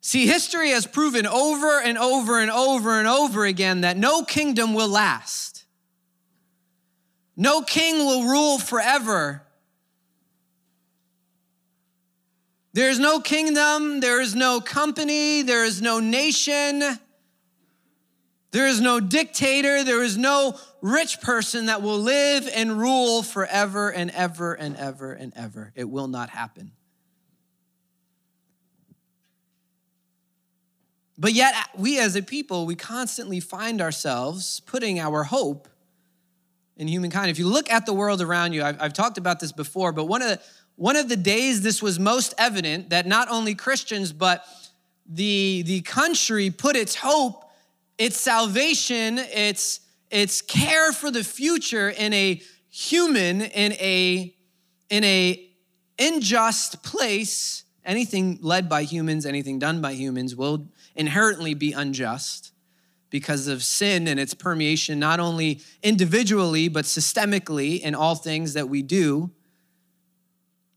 See, 0.03 0.27
history 0.27 0.73
has 0.73 0.87
proven 0.87 1.27
over 1.27 1.81
and 1.81 1.97
over 1.97 2.39
and 2.39 2.51
over 2.51 2.99
and 2.99 3.09
over 3.09 3.47
again 3.47 3.81
that 3.81 3.97
no 3.97 4.25
kingdom 4.25 4.75
will 4.75 4.91
last. 4.91 5.65
No 7.35 7.63
king 7.63 8.05
will 8.05 8.25
rule 8.25 8.59
forever 8.59 9.43
There 12.73 12.89
is 12.89 12.99
no 13.01 13.21
kingdom, 13.21 14.01
there 14.01 14.21
is 14.21 14.35
no 14.35 14.61
company, 14.61 15.43
there 15.43 15.65
is 15.65 15.83
no 15.83 15.99
nation, 15.99 16.83
there 18.53 18.67
is 18.67 18.81
no 18.81 19.01
dictator, 19.01 19.83
there 19.83 20.03
is 20.05 20.17
no 20.17 20.57
rich 20.81 21.21
person 21.21 21.67
that 21.67 21.83
will 21.83 21.99
live 21.99 22.49
and 22.55 22.79
rule 22.79 23.23
forever 23.23 23.93
and 23.93 24.11
ever 24.13 24.55
and 24.55 24.77
ever 24.77 25.13
and 25.13 25.33
ever. 25.35 25.73
It 25.75 25.89
will 25.89 26.09
not 26.09 26.31
happen. 26.31 26.73
But 31.19 31.35
yet, 31.35 31.55
we 31.77 31.99
as 31.99 32.17
a 32.17 32.23
people, 32.23 32.67
we 32.67 32.77
constantly 32.77 33.41
find 33.41 33.83
ourselves 33.83 34.61
putting 34.61 34.99
our 34.99 35.25
hope 35.25 35.69
in 36.79 36.89
humankind. 36.89 37.31
If 37.31 37.39
you 37.39 37.47
look 37.47 37.71
at 37.71 37.85
the 37.85 37.93
world 37.93 38.23
around 38.23 38.55
you, 38.55 38.63
I've, 38.63 38.81
I've 38.81 38.93
talked 38.95 39.19
about 39.19 39.39
this 39.39 39.53
before, 39.53 39.93
but 39.93 40.05
one 40.07 40.23
of 40.23 40.29
the 40.29 40.41
one 40.81 40.97
of 40.97 41.11
the 41.11 41.17
days 41.17 41.61
this 41.61 41.83
was 41.83 42.01
most 42.01 42.33
evident 42.39 42.89
that 42.89 43.07
not 43.07 43.31
only 43.31 43.55
Christians, 43.55 44.15
but 44.15 44.47
the, 45.05 45.63
the 45.67 45.83
country 45.83 46.49
put 46.49 46.75
its 46.75 46.95
hope, 46.95 47.45
its 47.99 48.19
salvation, 48.19 49.19
its, 49.19 49.81
its 50.11 50.41
care 50.41 50.93
for 50.93 51.11
the 51.11 51.23
future 51.23 51.91
in 51.91 52.15
a 52.15 52.41
human, 52.71 53.43
in 53.43 53.73
a, 53.73 54.35
in 54.89 55.05
a 55.05 55.51
unjust 55.99 56.83
place. 56.83 57.65
Anything 57.85 58.39
led 58.41 58.67
by 58.67 58.85
humans, 58.85 59.27
anything 59.27 59.59
done 59.59 59.83
by 59.83 59.93
humans 59.93 60.35
will 60.35 60.67
inherently 60.97 61.53
be 61.53 61.73
unjust 61.73 62.53
because 63.11 63.49
of 63.49 63.63
sin 63.63 64.09
and 64.09 64.19
its 64.19 64.33
permeation, 64.33 64.99
not 64.99 65.21
only 65.21 65.61
individually, 65.83 66.69
but 66.69 66.87
systemically 66.87 67.79
in 67.81 67.95
all 67.95 68.15
things 68.15 68.55
that 68.55 68.71
we 68.71 68.81
do. 68.81 69.31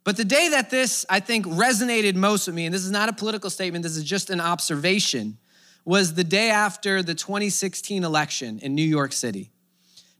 But 0.03 0.17
the 0.17 0.25
day 0.25 0.49
that 0.49 0.69
this, 0.69 1.05
I 1.09 1.19
think, 1.19 1.45
resonated 1.45 2.15
most 2.15 2.47
with 2.47 2.55
me, 2.55 2.65
and 2.65 2.73
this 2.73 2.83
is 2.83 2.91
not 2.91 3.07
a 3.09 3.13
political 3.13 3.49
statement, 3.49 3.83
this 3.83 3.95
is 3.95 4.03
just 4.03 4.29
an 4.29 4.41
observation, 4.41 5.37
was 5.85 6.13
the 6.13 6.23
day 6.23 6.49
after 6.49 7.01
the 7.01 7.15
2016 7.15 8.03
election 8.03 8.59
in 8.59 8.75
New 8.75 8.83
York 8.83 9.13
City. 9.13 9.51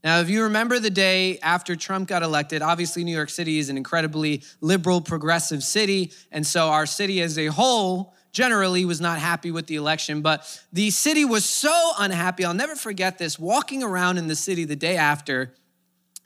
Now, 0.04 0.20
if 0.20 0.30
you 0.30 0.44
remember 0.44 0.80
the 0.80 0.90
day 0.90 1.40
after 1.40 1.78
Trump 1.78 2.10
got 2.10 2.24
elected, 2.24 2.62
obviously 2.62 3.06
New 3.06 3.16
York 3.16 3.30
City 3.30 3.60
is 3.60 3.70
an 3.70 3.78
incredibly 3.78 4.44
liberal, 4.60 5.00
progressive 5.00 5.64
city. 5.64 6.12
And 6.32 6.46
so 6.46 6.68
our 6.68 6.86
city 6.86 7.22
as 7.22 7.38
a 7.38 7.48
whole 7.48 8.14
generally 8.34 8.84
was 8.84 9.00
not 9.00 9.20
happy 9.20 9.50
with 9.50 9.68
the 9.68 9.78
election. 9.78 10.22
But 10.22 10.62
the 10.74 10.90
city 10.90 11.24
was 11.24 11.46
so 11.46 11.92
unhappy. 11.98 12.44
I'll 12.44 12.54
never 12.54 12.76
forget 12.76 13.18
this. 13.18 13.40
Walking 13.40 13.82
around 13.82 14.18
in 14.18 14.28
the 14.28 14.36
city 14.36 14.66
the 14.66 14.76
day 14.76 14.98
after, 14.98 15.54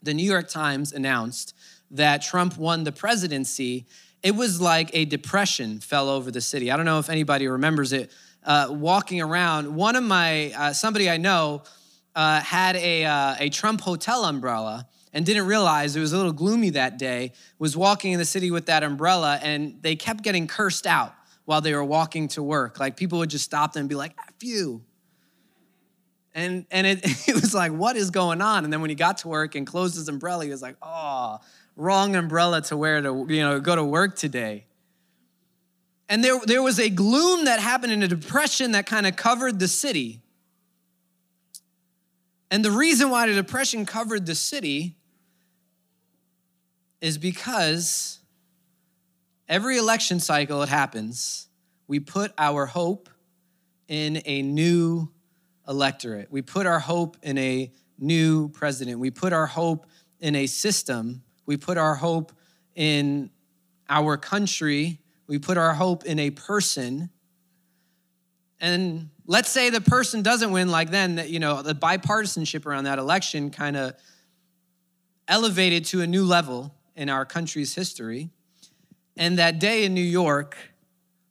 the 0.02 0.14
New 0.14 0.28
York 0.28 0.48
Times 0.48 0.92
announced 0.92 1.54
that 1.92 2.22
Trump 2.22 2.56
won 2.56 2.84
the 2.84 2.92
presidency, 2.92 3.86
it 4.22 4.34
was 4.34 4.60
like 4.60 4.90
a 4.92 5.04
depression 5.04 5.80
fell 5.80 6.08
over 6.08 6.30
the 6.30 6.40
city. 6.40 6.70
I 6.70 6.76
don't 6.76 6.86
know 6.86 6.98
if 6.98 7.08
anybody 7.08 7.48
remembers 7.48 7.92
it. 7.92 8.10
Uh, 8.44 8.68
walking 8.70 9.20
around, 9.20 9.74
one 9.74 9.96
of 9.96 10.04
my, 10.04 10.52
uh, 10.52 10.72
somebody 10.72 11.10
I 11.10 11.16
know, 11.16 11.62
uh, 12.14 12.40
had 12.40 12.76
a, 12.76 13.04
uh, 13.04 13.34
a 13.38 13.48
Trump 13.50 13.80
hotel 13.80 14.24
umbrella 14.24 14.86
and 15.12 15.24
didn't 15.24 15.46
realize 15.46 15.96
it 15.96 16.00
was 16.00 16.12
a 16.12 16.16
little 16.16 16.32
gloomy 16.32 16.70
that 16.70 16.98
day, 16.98 17.32
was 17.58 17.76
walking 17.76 18.12
in 18.12 18.18
the 18.18 18.24
city 18.24 18.50
with 18.50 18.66
that 18.66 18.82
umbrella, 18.82 19.38
and 19.42 19.82
they 19.82 19.96
kept 19.96 20.22
getting 20.22 20.46
cursed 20.46 20.86
out 20.86 21.14
while 21.44 21.60
they 21.60 21.74
were 21.74 21.84
walking 21.84 22.28
to 22.28 22.42
work. 22.42 22.78
Like 22.78 22.96
people 22.96 23.18
would 23.18 23.30
just 23.30 23.44
stop 23.44 23.72
them 23.72 23.80
and 23.80 23.88
be 23.88 23.94
like, 23.94 24.14
F 24.18 24.34
you. 24.42 24.82
And, 26.34 26.66
and 26.70 26.86
it, 26.86 27.00
it 27.28 27.34
was 27.34 27.54
like, 27.54 27.72
what 27.72 27.96
is 27.96 28.10
going 28.10 28.40
on? 28.40 28.64
And 28.64 28.72
then 28.72 28.80
when 28.80 28.90
he 28.90 28.96
got 28.96 29.18
to 29.18 29.28
work 29.28 29.54
and 29.54 29.66
closed 29.66 29.96
his 29.96 30.08
umbrella, 30.08 30.44
he 30.44 30.50
was 30.50 30.62
like, 30.62 30.76
oh, 30.82 31.38
wrong 31.78 32.14
umbrella 32.16 32.60
to 32.62 32.76
wear 32.76 33.00
to 33.00 33.26
you 33.28 33.40
know 33.40 33.60
go 33.60 33.74
to 33.74 33.84
work 33.84 34.16
today. 34.16 34.66
And 36.10 36.24
there, 36.24 36.40
there 36.44 36.62
was 36.62 36.80
a 36.80 36.88
gloom 36.88 37.44
that 37.44 37.60
happened 37.60 37.92
and 37.92 38.02
a 38.02 38.08
depression 38.08 38.72
that 38.72 38.86
kind 38.86 39.06
of 39.06 39.14
covered 39.14 39.58
the 39.58 39.68
city. 39.68 40.22
And 42.50 42.64
the 42.64 42.70
reason 42.70 43.10
why 43.10 43.26
the 43.26 43.34
depression 43.34 43.84
covered 43.84 44.24
the 44.24 44.34
city 44.34 44.96
is 47.02 47.18
because 47.18 48.20
every 49.50 49.76
election 49.76 50.18
cycle 50.18 50.62
it 50.62 50.70
happens 50.70 51.48
we 51.88 51.98
put 51.98 52.32
our 52.38 52.66
hope 52.66 53.08
in 53.88 54.20
a 54.26 54.42
new 54.42 55.10
electorate. 55.66 56.30
We 56.30 56.42
put 56.42 56.66
our 56.66 56.78
hope 56.78 57.16
in 57.22 57.38
a 57.38 57.72
new 57.98 58.50
president. 58.50 59.00
We 59.00 59.10
put 59.10 59.32
our 59.32 59.46
hope 59.46 59.86
in 60.20 60.36
a 60.36 60.46
system 60.46 61.22
we 61.48 61.56
put 61.56 61.78
our 61.78 61.94
hope 61.94 62.30
in 62.74 63.30
our 63.88 64.18
country. 64.18 65.00
We 65.26 65.38
put 65.38 65.56
our 65.56 65.72
hope 65.72 66.04
in 66.04 66.18
a 66.18 66.28
person. 66.30 67.08
And 68.60 69.08
let's 69.26 69.48
say 69.48 69.70
the 69.70 69.80
person 69.80 70.20
doesn't 70.20 70.52
win, 70.52 70.70
like 70.70 70.90
then, 70.90 71.24
you 71.26 71.40
know, 71.40 71.62
the 71.62 71.74
bipartisanship 71.74 72.66
around 72.66 72.84
that 72.84 72.98
election 72.98 73.50
kind 73.50 73.78
of 73.78 73.94
elevated 75.26 75.86
to 75.86 76.02
a 76.02 76.06
new 76.06 76.22
level 76.22 76.74
in 76.94 77.08
our 77.08 77.24
country's 77.24 77.74
history. 77.74 78.28
And 79.16 79.38
that 79.38 79.58
day 79.58 79.84
in 79.84 79.94
New 79.94 80.02
York, 80.02 80.54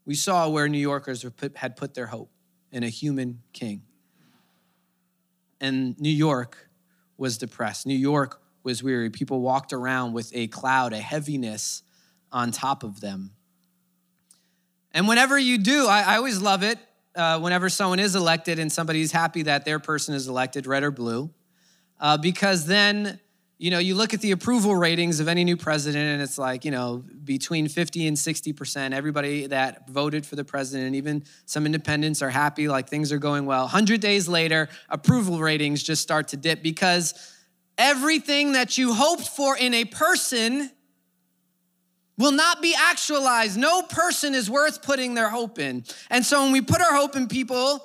we 0.03 0.15
saw 0.15 0.49
where 0.49 0.67
New 0.67 0.79
Yorkers 0.79 1.23
had 1.57 1.75
put 1.75 1.93
their 1.93 2.07
hope 2.07 2.31
in 2.71 2.83
a 2.83 2.89
human 2.89 3.43
king. 3.53 3.83
And 5.61 5.99
New 5.99 6.09
York 6.09 6.69
was 7.17 7.37
depressed. 7.37 7.85
New 7.85 7.93
York 7.93 8.41
was 8.67 8.83
weary. 8.83 9.09
People 9.09 9.39
walked 9.39 9.71
around 9.71 10.11
with 10.11 10.29
a 10.35 10.47
cloud, 10.47 10.91
a 10.91 10.99
heaviness 10.99 11.83
on 12.33 12.51
top 12.51 12.83
of 12.83 12.99
them. 12.99 13.31
And 14.91 15.07
whenever 15.07 15.39
you 15.39 15.57
do, 15.57 15.87
I, 15.87 16.01
I 16.01 16.17
always 16.17 16.41
love 16.41 16.63
it 16.63 16.77
uh, 17.15 17.39
whenever 17.39 17.69
someone 17.69 17.99
is 17.99 18.13
elected 18.13 18.59
and 18.59 18.69
somebody's 18.69 19.13
happy 19.13 19.43
that 19.43 19.63
their 19.63 19.79
person 19.79 20.13
is 20.13 20.27
elected, 20.27 20.67
red 20.67 20.83
or 20.83 20.91
blue, 20.91 21.31
uh, 22.01 22.17
because 22.17 22.65
then 22.65 23.21
you 23.59 23.71
know, 23.71 23.79
you 23.79 23.95
look 23.95 24.13
at 24.13 24.21
the 24.21 24.31
approval 24.31 24.75
ratings 24.75 25.19
of 25.19 25.27
any 25.27 25.43
new 25.43 25.57
president, 25.57 26.03
and 26.03 26.21
it's 26.21 26.37
like, 26.37 26.63
you 26.63 26.69
know, 26.69 27.03
between 27.23 27.67
50 27.67 28.05
and 28.05 28.15
60%. 28.15 28.93
Everybody 28.93 29.47
that 29.47 29.89
voted 29.89 30.27
for 30.27 30.35
the 30.35 30.43
president, 30.43 30.93
even 30.95 31.23
some 31.45 31.65
independents, 31.65 32.21
are 32.21 32.29
happy, 32.29 32.67
like 32.67 32.87
things 32.87 33.11
are 33.11 33.17
going 33.17 33.47
well. 33.47 33.63
100 33.63 33.99
days 33.99 34.27
later, 34.27 34.69
approval 34.89 35.39
ratings 35.39 35.81
just 35.81 36.03
start 36.03 36.27
to 36.27 36.37
dip 36.37 36.61
because 36.61 37.15
everything 37.77 38.53
that 38.53 38.77
you 38.77 38.93
hoped 38.93 39.27
for 39.27 39.57
in 39.57 39.73
a 39.73 39.85
person 39.85 40.71
will 42.17 42.31
not 42.31 42.61
be 42.61 42.75
actualized. 42.77 43.57
No 43.57 43.83
person 43.83 44.33
is 44.33 44.49
worth 44.49 44.81
putting 44.81 45.13
their 45.13 45.29
hope 45.29 45.59
in. 45.59 45.83
And 46.09 46.25
so 46.25 46.43
when 46.43 46.51
we 46.51 46.61
put 46.61 46.81
our 46.81 46.95
hope 46.95 47.15
in 47.15 47.27
people, 47.27 47.83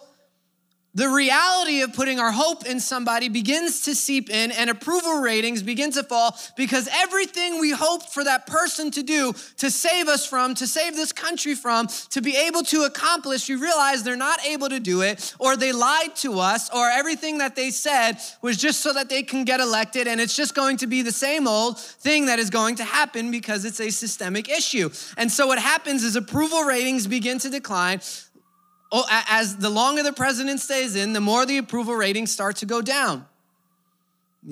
the 0.95 1.09
reality 1.09 1.81
of 1.81 1.95
putting 1.95 2.21
our 2.21 2.33
hope 2.33 2.67
in 2.67 2.79
somebody 2.79 3.29
begins 3.29 3.83
to 3.83 3.95
seep 3.95 4.29
in 4.29 4.51
and 4.51 4.69
approval 4.69 5.21
ratings 5.21 5.63
begin 5.63 5.91
to 5.93 6.03
fall 6.03 6.37
because 6.57 6.89
everything 6.93 7.59
we 7.61 7.71
hoped 7.71 8.11
for 8.11 8.23
that 8.25 8.47
person 8.47 8.91
to 8.91 9.03
do 9.03 9.33
to 9.57 9.71
save 9.71 10.09
us 10.09 10.27
from, 10.27 10.55
to 10.55 10.67
save 10.67 10.95
this 10.95 11.13
country 11.13 11.55
from, 11.55 11.87
to 12.11 12.21
be 12.21 12.37
able 12.37 12.63
to 12.63 12.83
accomplish, 12.83 13.49
you 13.49 13.59
realize 13.59 14.03
they're 14.03 14.17
not 14.17 14.45
able 14.45 14.69
to 14.69 14.81
do 14.81 15.01
it, 15.01 15.35
or 15.39 15.57
they 15.57 15.73
lied 15.73 16.15
to 16.17 16.39
us, 16.39 16.69
or 16.71 16.89
everything 16.91 17.39
that 17.39 17.57
they 17.57 17.71
said 17.71 18.19
was 18.43 18.57
just 18.57 18.81
so 18.81 18.93
that 18.93 19.09
they 19.09 19.23
can 19.23 19.45
get 19.45 19.61
elected, 19.61 20.07
and 20.07 20.21
it's 20.21 20.37
just 20.37 20.55
going 20.55 20.77
to 20.77 20.87
be 20.87 21.03
the 21.03 21.13
same 21.13 21.49
old 21.49 21.79
thing 21.79 22.27
that 22.27 22.39
is 22.39 22.51
going 22.51 22.77
to 22.77 22.85
happen 22.85 23.31
because 23.31 23.65
it's 23.65 23.81
a 23.81 23.91
systemic 23.91 24.49
issue. 24.49 24.91
And 25.17 25.31
so 25.31 25.47
what 25.47 25.59
happens 25.59 26.05
is 26.05 26.17
approval 26.17 26.65
ratings 26.65 27.07
begin 27.07 27.39
to 27.41 27.49
decline 27.49 28.01
oh, 28.93 29.05
as 29.29 29.57
the 29.57 29.71
longer 29.71 30.03
the 30.03 30.13
president 30.13 30.61
stays 30.61 30.95
in, 30.95 31.13
the 31.13 31.21
more 31.21 31.45
the 31.45 31.59
approval 31.59 31.95
ratings 31.95 32.31
start 32.31 32.57
to 32.57 32.67
go 32.67 32.83
down. 32.83 33.27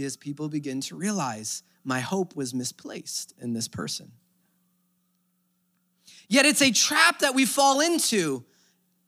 As 0.00 0.16
people 0.16 0.48
begin 0.48 0.80
to 0.82 0.96
realize 0.96 1.62
my 1.84 2.00
hope 2.00 2.34
was 2.34 2.52
misplaced 2.54 3.34
in 3.40 3.52
this 3.52 3.68
person. 3.68 4.10
Yet 6.28 6.46
it's 6.46 6.62
a 6.62 6.70
trap 6.70 7.20
that 7.20 7.34
we 7.34 7.44
fall 7.44 7.80
into 7.80 8.44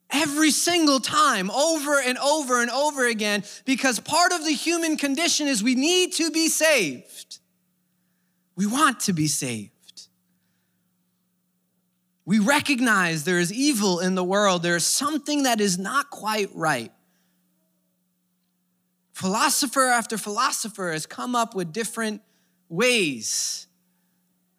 every 0.09 0.51
single 0.51 0.99
time, 0.99 1.49
over 1.49 1.99
and 1.99 2.17
over 2.17 2.61
and 2.61 2.69
over 2.69 3.07
again, 3.07 3.43
because 3.65 3.99
part 3.99 4.31
of 4.31 4.45
the 4.45 4.51
human 4.53 4.97
condition 4.97 5.47
is 5.47 5.63
we 5.63 5.75
need 5.75 6.13
to 6.13 6.31
be 6.31 6.47
saved. 6.47 7.39
We 8.55 8.67
want 8.67 8.99
to 9.01 9.13
be 9.13 9.27
saved. 9.27 9.72
We 12.25 12.39
recognize 12.39 13.25
there 13.25 13.39
is 13.39 13.51
evil 13.51 13.99
in 13.99 14.15
the 14.15 14.23
world. 14.23 14.63
There 14.63 14.75
is 14.75 14.85
something 14.85 15.43
that 15.43 15.59
is 15.59 15.77
not 15.77 16.09
quite 16.09 16.49
right. 16.53 16.91
Philosopher 19.11 19.87
after 19.87 20.17
philosopher 20.17 20.91
has 20.91 21.05
come 21.05 21.35
up 21.35 21.53
with 21.53 21.73
different 21.73 22.21
ways. 22.69 23.67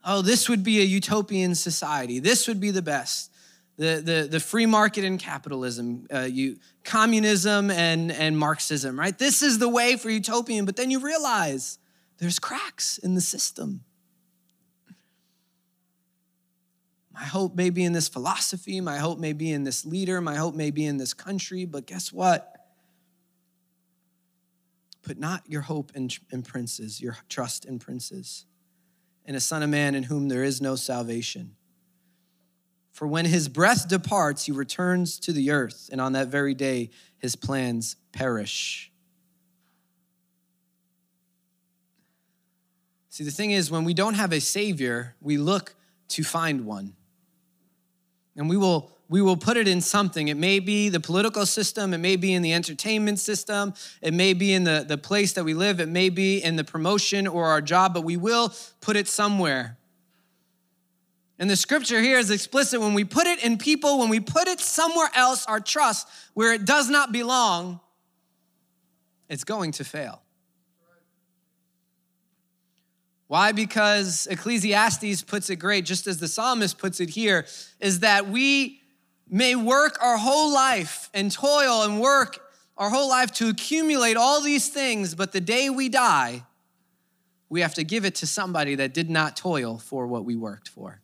Oh, 0.04 0.20
this 0.20 0.48
would 0.48 0.62
be 0.62 0.80
a 0.80 0.84
utopian 0.84 1.54
society. 1.54 2.18
This 2.18 2.46
would 2.46 2.60
be 2.60 2.70
the 2.70 2.82
best. 2.82 3.30
The, 3.76 4.00
the, 4.04 4.28
the 4.30 4.38
free 4.38 4.66
market 4.66 5.04
and 5.04 5.18
capitalism, 5.18 6.06
uh, 6.14 6.20
you, 6.20 6.58
communism 6.84 7.70
and, 7.72 8.12
and 8.12 8.38
Marxism, 8.38 8.96
right? 8.96 9.18
This 9.18 9.42
is 9.42 9.58
the 9.58 9.68
way 9.68 9.96
for 9.96 10.10
utopian, 10.10 10.64
but 10.64 10.76
then 10.76 10.90
you 10.90 11.00
realize 11.00 11.78
there's 12.18 12.38
cracks 12.38 12.98
in 12.98 13.14
the 13.14 13.20
system. 13.20 13.82
My 17.14 17.22
hope 17.22 17.54
may 17.54 17.70
be 17.70 17.84
in 17.84 17.92
this 17.92 18.08
philosophy. 18.08 18.80
My 18.80 18.98
hope 18.98 19.20
may 19.20 19.32
be 19.32 19.52
in 19.52 19.62
this 19.62 19.86
leader. 19.86 20.20
My 20.20 20.34
hope 20.34 20.56
may 20.56 20.72
be 20.72 20.84
in 20.84 20.96
this 20.96 21.14
country. 21.14 21.64
But 21.64 21.86
guess 21.86 22.12
what? 22.12 22.50
Put 25.02 25.18
not 25.18 25.44
your 25.46 25.60
hope 25.60 25.92
in, 25.94 26.10
in 26.32 26.42
princes, 26.42 27.00
your 27.00 27.16
trust 27.28 27.66
in 27.66 27.78
princes, 27.78 28.46
in 29.24 29.36
a 29.36 29.40
son 29.40 29.62
of 29.62 29.70
man 29.70 29.94
in 29.94 30.02
whom 30.02 30.28
there 30.28 30.42
is 30.42 30.60
no 30.60 30.74
salvation. 30.74 31.54
For 32.90 33.06
when 33.06 33.26
his 33.26 33.48
breath 33.48 33.86
departs, 33.86 34.46
he 34.46 34.52
returns 34.52 35.20
to 35.20 35.32
the 35.32 35.52
earth, 35.52 35.90
and 35.92 36.00
on 36.00 36.14
that 36.14 36.28
very 36.28 36.54
day 36.54 36.90
his 37.18 37.36
plans 37.36 37.96
perish. 38.12 38.90
See, 43.08 43.22
the 43.22 43.30
thing 43.30 43.52
is, 43.52 43.70
when 43.70 43.84
we 43.84 43.94
don't 43.94 44.14
have 44.14 44.32
a 44.32 44.40
savior, 44.40 45.14
we 45.20 45.36
look 45.36 45.76
to 46.08 46.24
find 46.24 46.66
one 46.66 46.94
and 48.36 48.48
we 48.48 48.56
will 48.56 48.90
we 49.08 49.20
will 49.20 49.36
put 49.36 49.56
it 49.56 49.68
in 49.68 49.80
something. 49.80 50.28
It 50.28 50.36
may 50.36 50.58
be 50.58 50.88
the 50.88 50.98
political 50.98 51.44
system, 51.44 51.92
it 51.92 51.98
may 51.98 52.16
be 52.16 52.32
in 52.32 52.42
the 52.42 52.54
entertainment 52.54 53.18
system, 53.18 53.74
it 54.00 54.14
may 54.14 54.32
be 54.32 54.54
in 54.54 54.64
the, 54.64 54.84
the 54.86 54.98
place 54.98 55.34
that 55.34 55.44
we 55.44 55.52
live, 55.54 55.78
it 55.78 55.88
may 55.88 56.08
be 56.08 56.42
in 56.42 56.56
the 56.56 56.64
promotion 56.64 57.26
or 57.26 57.46
our 57.46 57.60
job, 57.60 57.92
but 57.92 58.02
we 58.02 58.16
will 58.16 58.52
put 58.80 58.96
it 58.96 59.06
somewhere. 59.06 59.76
And 61.38 61.50
the 61.50 61.56
scripture 61.56 62.00
here 62.00 62.18
is 62.18 62.30
explicit. 62.30 62.80
When 62.80 62.94
we 62.94 63.04
put 63.04 63.26
it 63.26 63.44
in 63.44 63.58
people, 63.58 63.98
when 63.98 64.08
we 64.08 64.20
put 64.20 64.48
it 64.48 64.60
somewhere 64.60 65.10
else, 65.14 65.44
our 65.46 65.60
trust, 65.60 66.08
where 66.32 66.52
it 66.52 66.64
does 66.64 66.88
not 66.88 67.12
belong, 67.12 67.80
it's 69.28 69.44
going 69.44 69.72
to 69.72 69.84
fail. 69.84 70.23
Why? 73.34 73.50
Because 73.50 74.28
Ecclesiastes 74.30 75.22
puts 75.22 75.50
it 75.50 75.56
great, 75.56 75.84
just 75.84 76.06
as 76.06 76.18
the 76.18 76.28
psalmist 76.28 76.78
puts 76.78 77.00
it 77.00 77.10
here, 77.10 77.46
is 77.80 77.98
that 77.98 78.28
we 78.28 78.80
may 79.28 79.56
work 79.56 79.98
our 80.00 80.16
whole 80.16 80.54
life 80.54 81.10
and 81.12 81.32
toil 81.32 81.82
and 81.82 82.00
work 82.00 82.38
our 82.78 82.90
whole 82.90 83.08
life 83.08 83.32
to 83.32 83.48
accumulate 83.48 84.16
all 84.16 84.40
these 84.40 84.68
things, 84.68 85.16
but 85.16 85.32
the 85.32 85.40
day 85.40 85.68
we 85.68 85.88
die, 85.88 86.44
we 87.48 87.60
have 87.60 87.74
to 87.74 87.82
give 87.82 88.04
it 88.04 88.14
to 88.14 88.26
somebody 88.28 88.76
that 88.76 88.94
did 88.94 89.10
not 89.10 89.36
toil 89.36 89.78
for 89.78 90.06
what 90.06 90.24
we 90.24 90.36
worked 90.36 90.68
for. 90.68 91.00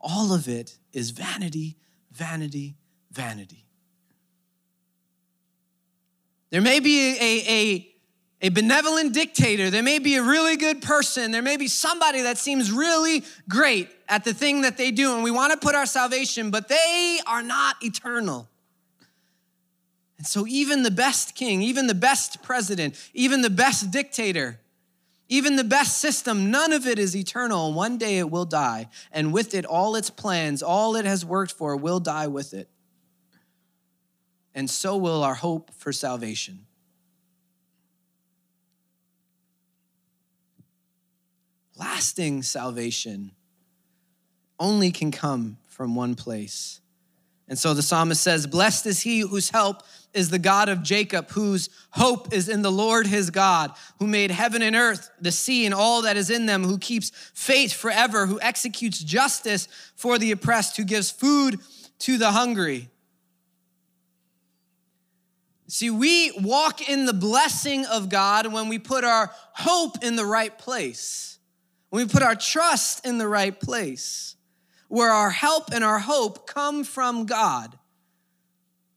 All 0.00 0.32
of 0.32 0.48
it 0.48 0.76
is 0.92 1.10
vanity, 1.10 1.76
vanity, 2.10 2.74
vanity. 3.12 3.64
There 6.50 6.60
may 6.60 6.80
be 6.80 7.12
a, 7.12 7.44
a, 7.48 7.89
a 8.42 8.48
benevolent 8.48 9.12
dictator. 9.12 9.70
There 9.70 9.82
may 9.82 9.98
be 9.98 10.16
a 10.16 10.22
really 10.22 10.56
good 10.56 10.80
person. 10.80 11.30
There 11.30 11.42
may 11.42 11.56
be 11.56 11.68
somebody 11.68 12.22
that 12.22 12.38
seems 12.38 12.72
really 12.72 13.22
great 13.48 13.90
at 14.08 14.24
the 14.24 14.32
thing 14.32 14.62
that 14.62 14.76
they 14.76 14.90
do, 14.90 15.14
and 15.14 15.22
we 15.22 15.30
want 15.30 15.52
to 15.52 15.58
put 15.58 15.74
our 15.74 15.86
salvation, 15.86 16.50
but 16.50 16.68
they 16.68 17.20
are 17.26 17.42
not 17.42 17.76
eternal. 17.82 18.48
And 20.18 20.26
so, 20.26 20.46
even 20.46 20.82
the 20.82 20.90
best 20.90 21.34
king, 21.34 21.62
even 21.62 21.86
the 21.86 21.94
best 21.94 22.42
president, 22.42 22.94
even 23.14 23.42
the 23.42 23.50
best 23.50 23.90
dictator, 23.90 24.58
even 25.28 25.56
the 25.56 25.64
best 25.64 25.98
system, 25.98 26.50
none 26.50 26.72
of 26.72 26.86
it 26.86 26.98
is 26.98 27.16
eternal. 27.16 27.72
One 27.72 27.98
day 27.98 28.18
it 28.18 28.30
will 28.30 28.44
die. 28.44 28.88
And 29.12 29.32
with 29.32 29.54
it, 29.54 29.64
all 29.64 29.94
its 29.96 30.10
plans, 30.10 30.62
all 30.62 30.96
it 30.96 31.04
has 31.04 31.24
worked 31.24 31.52
for, 31.52 31.76
will 31.76 32.00
die 32.00 32.26
with 32.26 32.52
it. 32.52 32.68
And 34.54 34.68
so 34.68 34.96
will 34.96 35.22
our 35.22 35.36
hope 35.36 35.70
for 35.72 35.92
salvation. 35.92 36.66
Lasting 41.80 42.42
salvation 42.42 43.32
only 44.58 44.92
can 44.92 45.10
come 45.10 45.56
from 45.68 45.94
one 45.94 46.14
place. 46.14 46.80
And 47.48 47.58
so 47.58 47.72
the 47.72 47.82
psalmist 47.82 48.22
says, 48.22 48.46
Blessed 48.46 48.86
is 48.86 49.00
he 49.00 49.20
whose 49.20 49.50
help 49.50 49.82
is 50.12 50.28
the 50.28 50.38
God 50.38 50.68
of 50.68 50.82
Jacob, 50.82 51.30
whose 51.30 51.70
hope 51.90 52.32
is 52.32 52.48
in 52.48 52.62
the 52.62 52.70
Lord 52.70 53.06
his 53.06 53.30
God, 53.30 53.72
who 53.98 54.06
made 54.06 54.30
heaven 54.30 54.60
and 54.62 54.76
earth, 54.76 55.10
the 55.20 55.32
sea, 55.32 55.64
and 55.64 55.74
all 55.74 56.02
that 56.02 56.16
is 56.16 56.30
in 56.30 56.46
them, 56.46 56.64
who 56.64 56.78
keeps 56.78 57.10
faith 57.32 57.72
forever, 57.72 58.26
who 58.26 58.38
executes 58.40 59.02
justice 59.02 59.66
for 59.96 60.18
the 60.18 60.32
oppressed, 60.32 60.76
who 60.76 60.84
gives 60.84 61.10
food 61.10 61.58
to 62.00 62.18
the 62.18 62.30
hungry. 62.30 62.90
See, 65.66 65.90
we 65.90 66.32
walk 66.32 66.88
in 66.88 67.06
the 67.06 67.12
blessing 67.12 67.86
of 67.86 68.08
God 68.08 68.52
when 68.52 68.68
we 68.68 68.78
put 68.78 69.04
our 69.04 69.30
hope 69.54 70.04
in 70.04 70.16
the 70.16 70.26
right 70.26 70.56
place 70.58 71.29
when 71.90 72.06
we 72.06 72.10
put 72.10 72.22
our 72.22 72.36
trust 72.36 73.04
in 73.04 73.18
the 73.18 73.28
right 73.28 73.58
place, 73.58 74.36
where 74.88 75.10
our 75.10 75.30
help 75.30 75.72
and 75.72 75.84
our 75.84 75.98
hope 75.98 76.46
come 76.46 76.82
from 76.84 77.26
God, 77.26 77.78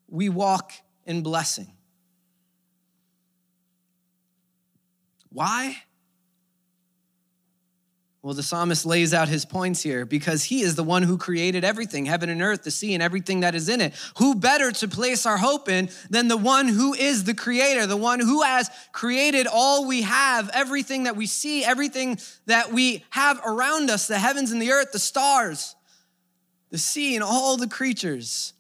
we 0.08 0.30
walk 0.30 0.72
in 1.06 1.22
blessing. 1.22 1.72
Why? 5.30 5.84
Well, 8.24 8.34
the 8.34 8.42
psalmist 8.42 8.86
lays 8.86 9.14
out 9.14 9.28
his 9.28 9.44
points 9.44 9.82
here 9.82 10.06
because 10.06 10.46
he 10.46 10.62
is 10.62 10.76
the 10.76 10.84
one 10.84 11.04
who 11.04 11.18
created 11.18 11.66
everything, 11.66 12.06
heaven 12.06 12.30
and 12.30 12.42
earth, 12.42 12.64
the 12.64 12.72
sea, 12.72 12.94
and 12.94 13.04
everything 13.04 13.42
that 13.42 13.54
is 13.54 13.68
in 13.68 13.82
it. 13.82 13.94
Who 14.18 14.34
better 14.34 14.72
to 14.72 14.88
place 14.88 15.26
our 15.26 15.36
hope 15.36 15.68
in 15.68 15.90
than 16.10 16.30
the 16.30 16.38
one 16.38 16.70
who 16.70 16.94
is 16.94 17.26
the 17.26 17.34
creator, 17.34 17.86
the 17.86 17.98
one 17.98 18.22
who 18.22 18.42
has 18.42 18.70
created 18.94 19.46
all 19.46 19.86
we 19.86 20.04
have, 20.04 20.50
everything 20.54 21.04
that 21.04 21.18
we 21.18 21.26
see, 21.26 21.66
everything 21.66 22.18
that 22.46 22.72
we 22.72 23.04
have 23.10 23.42
around 23.46 23.90
us, 23.90 24.08
the 24.08 24.18
heavens 24.18 24.54
and 24.54 24.62
the 24.62 24.72
earth, 24.72 24.94
the 24.94 25.00
stars, 25.00 25.76
the 26.70 26.78
sea, 26.78 27.16
and 27.16 27.26
all 27.26 27.58
the 27.58 27.68
creatures. 27.68 28.54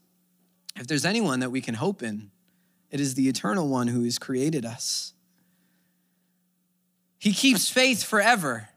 If 0.75 0.87
there's 0.87 1.05
anyone 1.05 1.39
that 1.39 1.51
we 1.51 1.61
can 1.61 1.75
hope 1.75 2.03
in, 2.03 2.31
it 2.91 2.99
is 2.99 3.15
the 3.15 3.29
eternal 3.29 3.69
one 3.69 3.87
who 3.87 4.03
has 4.03 4.19
created 4.19 4.65
us. 4.65 5.13
He 7.17 7.31
keeps 7.31 7.69
faith 7.69 8.03
forever. 8.03 8.67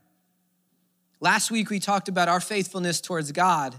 Last 1.20 1.50
week 1.50 1.70
we 1.70 1.80
talked 1.80 2.08
about 2.08 2.28
our 2.28 2.40
faithfulness 2.40 3.00
towards 3.00 3.32
God, 3.32 3.74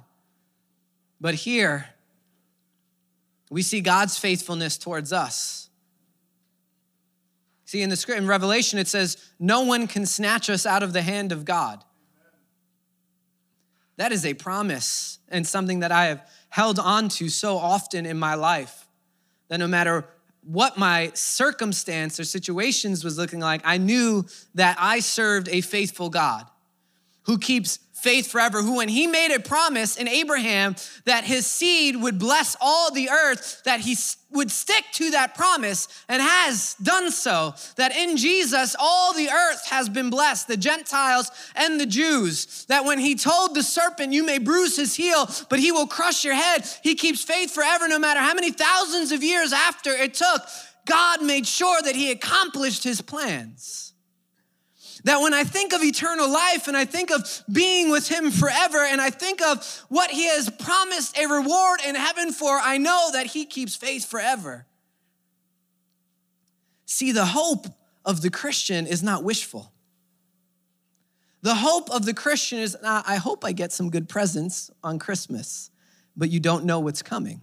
but 1.21 1.35
here 1.35 1.89
we 3.49 3.61
see 3.61 3.79
God's 3.79 4.17
faithfulness 4.17 4.77
towards 4.77 5.13
us. 5.13 5.69
See, 7.65 7.81
in 7.81 7.89
the 7.89 7.95
script, 7.95 8.21
in 8.21 8.27
Revelation, 8.27 8.79
it 8.79 8.87
says, 8.87 9.17
No 9.39 9.61
one 9.61 9.87
can 9.87 10.05
snatch 10.05 10.49
us 10.49 10.65
out 10.65 10.83
of 10.83 10.93
the 10.93 11.01
hand 11.01 11.31
of 11.31 11.45
God. 11.45 11.83
That 13.97 14.11
is 14.11 14.25
a 14.25 14.33
promise 14.33 15.19
and 15.29 15.45
something 15.45 15.79
that 15.79 15.91
I 15.91 16.05
have 16.05 16.27
held 16.49 16.79
on 16.79 17.09
to 17.09 17.29
so 17.29 17.57
often 17.57 18.05
in 18.05 18.17
my 18.17 18.35
life 18.35 18.87
that 19.49 19.57
no 19.57 19.67
matter 19.67 20.05
what 20.43 20.77
my 20.77 21.11
circumstance 21.13 22.19
or 22.19 22.23
situations 22.23 23.03
was 23.03 23.17
looking 23.17 23.39
like, 23.39 23.61
I 23.65 23.77
knew 23.77 24.25
that 24.55 24.77
I 24.79 24.99
served 24.99 25.49
a 25.49 25.61
faithful 25.61 26.09
God 26.09 26.47
who 27.27 27.37
keeps 27.37 27.77
faith 27.93 28.31
forever, 28.31 28.61
who, 28.61 28.77
when 28.77 28.89
he 28.89 29.07
made 29.07 29.35
a 29.35 29.39
promise 29.39 29.97
in 29.97 30.07
Abraham 30.07 30.75
that 31.05 31.23
his 31.23 31.47
seed 31.47 31.95
would 31.95 32.19
bless 32.19 32.55
all 32.61 32.91
the 32.91 33.09
earth, 33.09 33.61
that 33.65 33.81
he 33.81 33.95
would 34.31 34.51
stick 34.51 34.83
to 34.93 35.11
that 35.11 35.35
promise 35.35 35.87
and 36.07 36.21
has 36.21 36.75
done 36.81 37.11
so. 37.11 37.53
That 37.75 37.95
in 37.95 38.15
Jesus, 38.15 38.75
all 38.79 39.13
the 39.13 39.29
earth 39.29 39.67
has 39.69 39.89
been 39.89 40.09
blessed, 40.09 40.47
the 40.47 40.57
Gentiles 40.57 41.31
and 41.55 41.79
the 41.79 41.85
Jews. 41.85 42.65
That 42.65 42.85
when 42.85 42.99
he 42.99 43.15
told 43.15 43.55
the 43.55 43.63
serpent, 43.63 44.13
You 44.13 44.25
may 44.25 44.37
bruise 44.37 44.77
his 44.77 44.95
heel, 44.95 45.29
but 45.49 45.59
he 45.59 45.71
will 45.71 45.87
crush 45.87 46.23
your 46.23 46.35
head, 46.35 46.65
he 46.83 46.95
keeps 46.95 47.23
faith 47.23 47.51
forever, 47.51 47.87
no 47.87 47.99
matter 47.99 48.19
how 48.19 48.33
many 48.33 48.51
thousands 48.51 49.11
of 49.11 49.23
years 49.23 49.51
after 49.51 49.91
it 49.91 50.13
took. 50.13 50.43
God 50.85 51.21
made 51.21 51.45
sure 51.45 51.81
that 51.81 51.95
he 51.95 52.11
accomplished 52.11 52.83
his 52.83 53.01
plans. 53.01 53.86
That 55.07 55.21
when 55.21 55.33
I 55.33 55.45
think 55.45 55.71
of 55.71 55.81
eternal 55.81 56.29
life 56.29 56.67
and 56.67 56.75
I 56.75 56.83
think 56.83 57.11
of 57.11 57.23
being 57.49 57.89
with 57.89 58.09
Him 58.09 58.29
forever 58.29 58.79
and 58.79 58.99
I 58.99 59.09
think 59.09 59.41
of 59.41 59.85
what 59.87 60.11
He 60.11 60.27
has 60.27 60.49
promised 60.49 61.17
a 61.17 61.27
reward 61.27 61.79
in 61.87 61.95
heaven 61.95 62.33
for, 62.33 62.59
I 62.61 62.77
know 62.77 63.11
that 63.13 63.27
He 63.27 63.45
keeps 63.45 63.73
faith 63.73 64.05
forever. 64.05 64.65
See, 66.85 67.13
the 67.13 67.23
hope 67.23 67.67
of 68.03 68.21
the 68.21 68.29
Christian 68.29 68.85
is 68.85 69.01
not 69.01 69.23
wishful. 69.23 69.71
The 71.41 71.55
hope 71.55 71.89
of 71.89 72.03
the 72.03 72.13
Christian 72.13 72.59
is 72.59 72.75
not, 72.83 73.07
I 73.07 73.15
hope 73.15 73.45
I 73.45 73.53
get 73.53 73.71
some 73.71 73.89
good 73.89 74.09
presents 74.09 74.69
on 74.83 74.99
Christmas, 74.99 75.71
but 76.17 76.29
you 76.31 76.41
don't 76.41 76.65
know 76.65 76.81
what's 76.81 77.01
coming. 77.01 77.39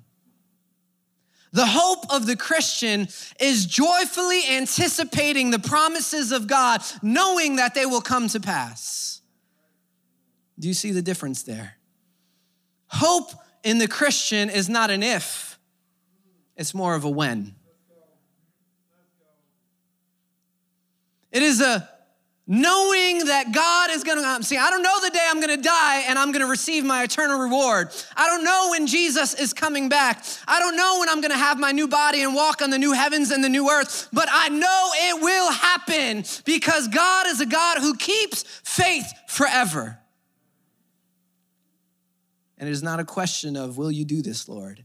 The 1.55 1.67
hope 1.67 2.13
of 2.13 2.27
the 2.27 2.35
Christian 2.35 3.07
is 3.39 3.65
joyfully 3.65 4.43
anticipating 4.51 5.53
the 5.53 5.61
promises 5.61 6.33
of 6.33 6.49
God, 6.49 6.83
knowing 7.01 7.57
that 7.57 7.77
they 7.77 7.87
will 7.87 8.01
come 8.01 8.27
to 8.31 8.41
pass. 8.41 9.23
Do 10.59 10.67
you 10.67 10.75
see 10.75 10.91
the 10.91 11.01
difference 11.01 11.45
there? 11.45 11.77
Hope 12.89 13.31
in 13.63 13.79
the 13.79 13.87
Christian 13.87 14.51
is 14.51 14.69
not 14.69 14.91
an 14.91 15.05
if, 15.05 15.57
it's 16.57 16.75
more 16.75 16.97
of 16.97 17.05
a 17.05 17.09
when. 17.09 17.55
It 21.31 21.43
is 21.45 21.61
a 21.61 21.89
knowing 22.47 23.25
that 23.27 23.53
God 23.53 23.91
is 23.91 24.05
going 24.05 24.19
to 24.19 24.25
um, 24.25 24.43
see. 24.43 24.59
I 24.59 24.69
don't 24.69 24.83
know 24.83 25.01
the 25.03 25.11
day 25.11 25.27
I'm 25.27 25.41
going 25.41 25.57
to 25.57 25.63
die 25.63 26.05
and 26.09 26.19
I'm 26.19 26.31
going 26.31 26.43
to 26.43 26.51
receive 26.51 26.85
my 26.85 27.03
eternal 27.03 27.39
reward. 27.39 27.89
I 28.17 28.27
don't 28.27 28.45
know 28.45 28.69
when 28.71 28.87
Jesus 28.87 29.33
is 29.35 29.55
coming 29.55 29.89
back. 29.89 30.25
I 30.47 30.59
don't 30.59 30.77
know 30.77 30.99
when 31.01 31.09
I'm 31.09 31.23
going 31.23 31.31
to 31.31 31.39
have 31.39 31.59
my 31.59 31.73
new 31.73 31.89
body 31.89 32.23
and 32.23 32.35
walk 32.35 32.61
on 32.61 32.69
the 32.69 32.79
new 32.79 32.93
heavens 32.93 33.31
and 33.31 33.43
the 33.43 33.49
new 33.49 33.71
earth, 33.71 34.09
but 34.13 34.29
I 34.31 34.51
know 34.51 34.91
it 34.95 35.23
will 35.23 35.53
happen 35.53 36.25
because 36.45 36.89
God 36.89 37.27
is 37.29 37.41
a 37.41 37.47
God 37.47 37.79
who 37.79 37.97
keeps 37.97 38.43
faith 38.63 39.11
forever. 39.27 39.99
And 42.59 42.69
it 42.69 42.73
is 42.73 42.83
not 42.83 43.01
a 43.01 43.05
question 43.05 43.57
of, 43.57 43.79
will 43.79 43.91
you 43.91 44.05
do 44.05 44.21
this, 44.21 44.49
Lord? 44.49 44.85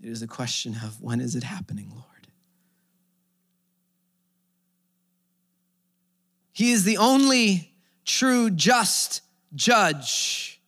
It 0.00 0.08
is 0.08 0.22
a 0.22 0.26
question 0.26 0.76
of, 0.84 1.00
when 1.00 1.20
is 1.20 1.34
it 1.34 1.42
happening, 1.42 1.90
Lord? 1.90 2.11
He 6.52 6.72
is 6.72 6.84
the 6.84 6.98
only 6.98 7.72
true 8.04 8.50
just 8.50 9.22
judge. 9.54 10.60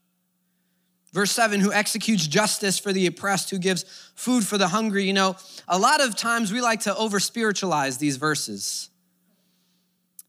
Verse 1.12 1.30
7 1.30 1.60
who 1.60 1.72
executes 1.72 2.26
justice 2.26 2.78
for 2.78 2.92
the 2.92 3.06
oppressed, 3.06 3.50
who 3.50 3.58
gives 3.58 3.84
food 4.14 4.44
for 4.44 4.58
the 4.58 4.68
hungry. 4.68 5.04
You 5.04 5.12
know, 5.12 5.36
a 5.68 5.78
lot 5.78 6.00
of 6.00 6.16
times 6.16 6.52
we 6.52 6.60
like 6.60 6.80
to 6.80 6.96
over 6.96 7.20
spiritualize 7.20 7.98
these 7.98 8.16
verses. 8.16 8.90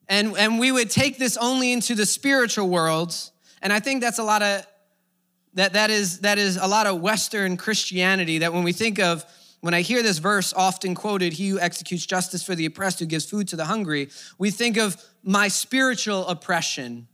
And, 0.08 0.38
and 0.38 0.60
we 0.60 0.72
would 0.72 0.92
take 0.92 1.18
this 1.18 1.38
only 1.38 1.72
into 1.72 1.96
the 1.96 2.06
spiritual 2.06 2.70
world. 2.70 3.16
And 3.62 3.74
I 3.74 3.80
think 3.80 4.02
that's 4.02 4.20
a 4.20 4.24
lot 4.24 4.44
of 4.44 4.66
that 5.56 5.74
that 5.74 5.90
is 5.90 6.20
that 6.20 6.38
is 6.38 6.58
a 6.58 6.68
lot 6.68 6.86
of 6.86 7.02
Western 7.02 7.58
Christianity 7.58 8.40
that 8.40 8.54
when 8.54 8.64
we 8.64 8.74
think 8.74 9.00
of 9.00 9.26
when 9.66 9.74
I 9.74 9.82
hear 9.82 10.04
this 10.04 10.20
verse 10.20 10.54
often 10.56 10.94
quoted, 10.94 11.34
he 11.34 11.50
who 11.50 11.60
executes 11.60 12.06
justice 12.06 12.44
for 12.44 12.54
the 12.54 12.68
oppressed, 12.68 13.00
who 13.00 13.08
gives 13.08 13.26
food 13.26 13.48
to 13.48 13.56
the 13.56 13.66
hungry, 13.66 14.10
we 14.38 14.52
think 14.52 14.78
of 14.78 15.04
my 15.24 15.48
spiritual 15.48 16.28
oppression. 16.28 17.08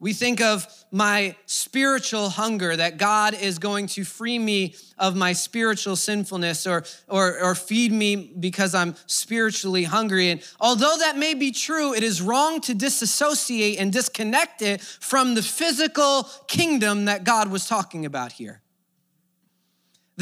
We 0.00 0.14
think 0.14 0.40
of 0.40 0.66
my 0.90 1.36
spiritual 1.44 2.30
hunger, 2.30 2.74
that 2.74 2.96
God 2.96 3.34
is 3.34 3.58
going 3.58 3.88
to 3.88 4.04
free 4.04 4.38
me 4.38 4.74
of 4.96 5.14
my 5.14 5.34
spiritual 5.34 5.96
sinfulness 5.96 6.66
or, 6.66 6.84
or, 7.08 7.38
or 7.42 7.54
feed 7.54 7.92
me 7.92 8.32
because 8.40 8.74
I'm 8.74 8.96
spiritually 9.04 9.84
hungry. 9.84 10.30
And 10.30 10.42
although 10.60 10.96
that 11.00 11.18
may 11.18 11.34
be 11.34 11.52
true, 11.52 11.92
it 11.92 12.02
is 12.02 12.22
wrong 12.22 12.62
to 12.62 12.72
disassociate 12.72 13.78
and 13.78 13.92
disconnect 13.92 14.62
it 14.62 14.80
from 14.80 15.34
the 15.34 15.42
physical 15.42 16.26
kingdom 16.48 17.04
that 17.04 17.24
God 17.24 17.50
was 17.50 17.68
talking 17.68 18.06
about 18.06 18.32
here. 18.32 18.62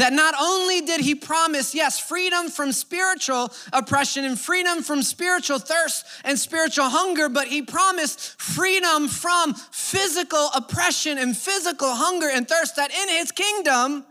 That 0.01 0.15
not 0.15 0.35
only 0.41 0.81
did 0.81 1.03
he 1.03 1.15
promise, 1.15 1.75
yes, 1.75 2.01
freedom 2.01 2.49
from 2.49 2.73
spiritual 2.73 3.53
oppression 3.71 4.25
and 4.25 4.41
freedom 4.41 4.83
from 4.83 5.03
spiritual 5.03 5.59
thirst 5.59 6.07
and 6.25 6.39
spiritual 6.39 6.89
hunger, 6.89 7.29
but 7.29 7.49
he 7.49 7.61
promised 7.61 8.41
freedom 8.41 9.09
from 9.09 9.53
physical 9.53 10.49
oppression 10.55 11.19
and 11.19 11.37
physical 11.37 11.91
hunger 11.91 12.31
and 12.31 12.49
thirst, 12.49 12.77
that 12.77 12.91
in 12.91 13.11
his 13.11 13.31
kingdom, 13.31 14.07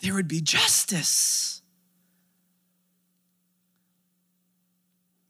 there 0.00 0.12
would 0.12 0.28
be 0.28 0.42
justice. 0.42 1.62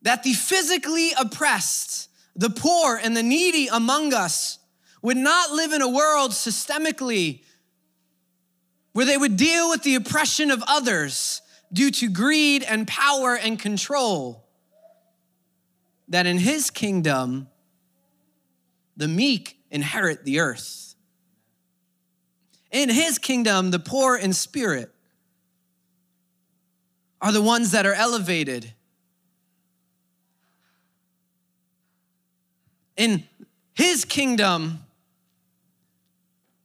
That 0.03 0.25
the 0.25 0.33
physically 0.33 1.11
oppressed, 1.17 2.11
the 2.35 2.51
poor, 2.51 2.97
and 2.97 3.17
the 3.17 3.23
needy 3.23 3.69
among 3.69 4.13
us 4.13 4.59
would 5.03 5.17
not 5.17 5.51
live 5.51 5.73
in 5.73 5.83
a 5.83 5.89
world 5.89 6.31
systemically 6.31 7.43
where 8.93 9.05
they 9.05 9.17
would 9.17 9.37
deal 9.37 9.69
with 9.69 9.83
the 9.83 9.97
oppression 9.97 10.51
of 10.51 10.63
others 10.67 11.43
due 11.73 11.91
to 11.91 12.09
greed 12.09 12.63
and 12.63 12.87
power 12.87 13.37
and 13.37 13.59
control. 13.59 14.47
That 16.09 16.27
in 16.27 16.39
his 16.39 16.71
kingdom, 16.71 17.49
the 18.97 19.09
meek 19.09 19.59
inherit 19.71 20.25
the 20.25 20.41
earth. 20.41 20.95
In 22.71 22.89
his 22.89 23.19
kingdom, 23.19 23.71
the 23.71 23.79
poor 23.79 24.17
in 24.17 24.33
spirit 24.33 24.91
are 27.21 27.33
the 27.33 27.43
ones 27.43 27.71
that 27.71 27.87
are 27.87 27.95
elevated. 27.95 28.73
In 32.97 33.25
his 33.75 34.05
kingdom, 34.05 34.81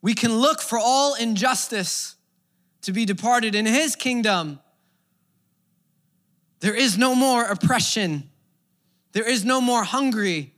we 0.01 0.13
can 0.13 0.33
look 0.33 0.61
for 0.61 0.79
all 0.79 1.15
injustice 1.15 2.15
to 2.81 2.91
be 2.91 3.05
departed 3.05 3.55
in 3.55 3.65
his 3.65 3.95
kingdom. 3.95 4.59
There 6.59 6.75
is 6.75 6.97
no 6.97 7.15
more 7.15 7.43
oppression. 7.43 8.29
There 9.11 9.27
is 9.27 9.43
no 9.43 9.61
more 9.61 9.83
hungry. 9.83 10.53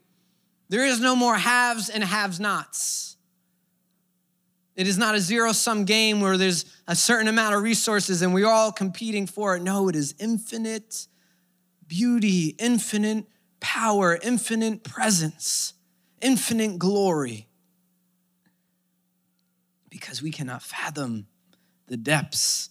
There 0.70 0.86
is 0.86 1.00
no 1.00 1.16
more 1.16 1.36
haves 1.36 1.90
and 1.90 2.04
haves 2.04 2.40
nots. 2.40 3.18
It 4.76 4.88
is 4.88 4.98
not 4.98 5.16
a 5.16 5.20
zero 5.20 5.52
sum 5.52 5.84
game 5.84 6.22
where 6.22 6.38
there's 6.38 6.66
a 6.88 6.96
certain 6.96 7.28
amount 7.28 7.56
of 7.56 7.64
resources 7.64 8.22
and 8.22 8.34
we're 8.34 8.48
all 8.48 8.72
competing 8.72 9.28
for 9.28 9.56
it. 9.56 9.62
No, 9.62 9.90
it 9.90 9.96
is 9.96 10.16
infinite 10.20 11.08
beauty, 11.88 12.56
infinite 12.60 13.26
power, 13.60 14.18
infinite 14.22 14.84
presence, 14.84 15.74
infinite 16.22 16.78
glory 16.78 17.49
because 20.10 20.24
we 20.24 20.32
cannot 20.32 20.64
fathom 20.64 21.28
the 21.86 21.96
depths 21.96 22.70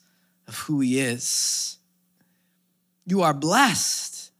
of 0.48 0.59
who 0.59 0.81
He 0.81 0.98
is. 0.98 1.79
You 3.07 3.22
are 3.22 3.33
blessed 3.33 4.33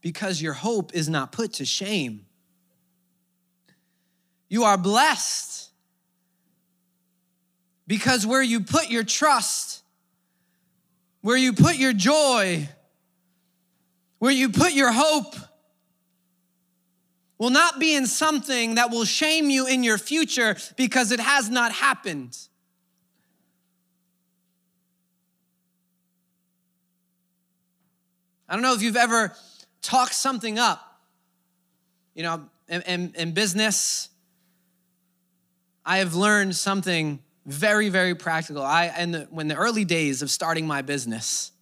because 0.00 0.40
your 0.40 0.54
hope 0.54 0.94
is 0.94 1.06
not 1.06 1.32
put 1.32 1.52
to 1.54 1.66
shame. 1.66 2.24
You 4.48 4.64
are 4.64 4.78
blessed 4.78 5.68
because 7.86 8.26
where 8.26 8.42
you 8.42 8.60
put 8.60 8.88
your 8.88 9.04
trust, 9.04 9.82
where 11.20 11.36
you 11.36 11.52
put 11.52 11.76
your 11.76 11.92
joy, 11.92 12.66
where 14.18 14.32
you 14.32 14.48
put 14.48 14.72
your 14.72 14.92
hope 14.92 15.34
will 17.38 17.50
not 17.50 17.78
be 17.78 17.94
in 17.94 18.06
something 18.06 18.76
that 18.76 18.90
will 18.90 19.04
shame 19.04 19.50
you 19.50 19.66
in 19.66 19.82
your 19.82 19.98
future 19.98 20.56
because 20.76 21.12
it 21.12 21.20
has 21.20 21.50
not 21.50 21.72
happened. 21.72 22.36
I 28.48 28.54
don't 28.54 28.62
know 28.62 28.74
if 28.74 28.82
you've 28.82 28.96
ever 28.96 29.34
talked 29.82 30.14
something 30.14 30.58
up. 30.58 30.82
You 32.14 32.22
know, 32.22 32.48
in, 32.68 32.82
in, 32.82 33.14
in 33.16 33.32
business, 33.32 34.08
I 35.84 35.98
have 35.98 36.14
learned 36.14 36.56
something 36.56 37.20
very, 37.44 37.88
very 37.88 38.14
practical. 38.14 38.62
I, 38.62 38.92
in 38.98 39.12
the, 39.12 39.28
when 39.30 39.48
the 39.48 39.56
early 39.56 39.84
days 39.84 40.22
of 40.22 40.30
starting 40.30 40.66
my 40.66 40.82
business, 40.82 41.52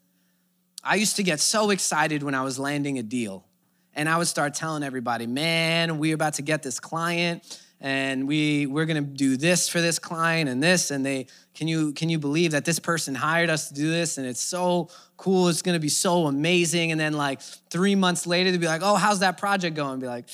I 0.82 0.96
used 0.96 1.16
to 1.16 1.22
get 1.22 1.40
so 1.40 1.70
excited 1.70 2.22
when 2.22 2.34
I 2.34 2.42
was 2.42 2.58
landing 2.58 2.98
a 2.98 3.02
deal. 3.02 3.44
And 3.94 4.08
I 4.08 4.18
would 4.18 4.26
start 4.26 4.54
telling 4.54 4.82
everybody, 4.82 5.26
man, 5.26 5.98
we're 5.98 6.14
about 6.14 6.34
to 6.34 6.42
get 6.42 6.62
this 6.62 6.80
client 6.80 7.60
and 7.80 8.26
we 8.26 8.66
we're 8.66 8.86
gonna 8.86 9.02
do 9.02 9.36
this 9.36 9.68
for 9.68 9.80
this 9.80 9.98
client 9.98 10.48
and 10.48 10.62
this 10.62 10.90
and 10.90 11.04
they 11.04 11.26
can 11.54 11.68
you 11.68 11.92
can 11.92 12.08
you 12.08 12.18
believe 12.18 12.52
that 12.52 12.64
this 12.64 12.78
person 12.78 13.14
hired 13.14 13.50
us 13.50 13.68
to 13.68 13.74
do 13.74 13.90
this 13.90 14.16
and 14.16 14.26
it's 14.26 14.40
so 14.40 14.88
cool 15.18 15.48
it's 15.48 15.60
gonna 15.60 15.78
be 15.78 15.90
so 15.90 16.26
amazing 16.26 16.92
and 16.92 17.00
then 17.00 17.12
like 17.12 17.42
three 17.42 17.94
months 17.94 18.26
later 18.26 18.50
they'd 18.50 18.60
be 18.60 18.66
like 18.66 18.80
oh 18.82 18.94
how's 18.94 19.20
that 19.20 19.36
project 19.36 19.76
going? 19.76 19.92
And 19.92 20.00
be 20.00 20.06
like 20.06 20.28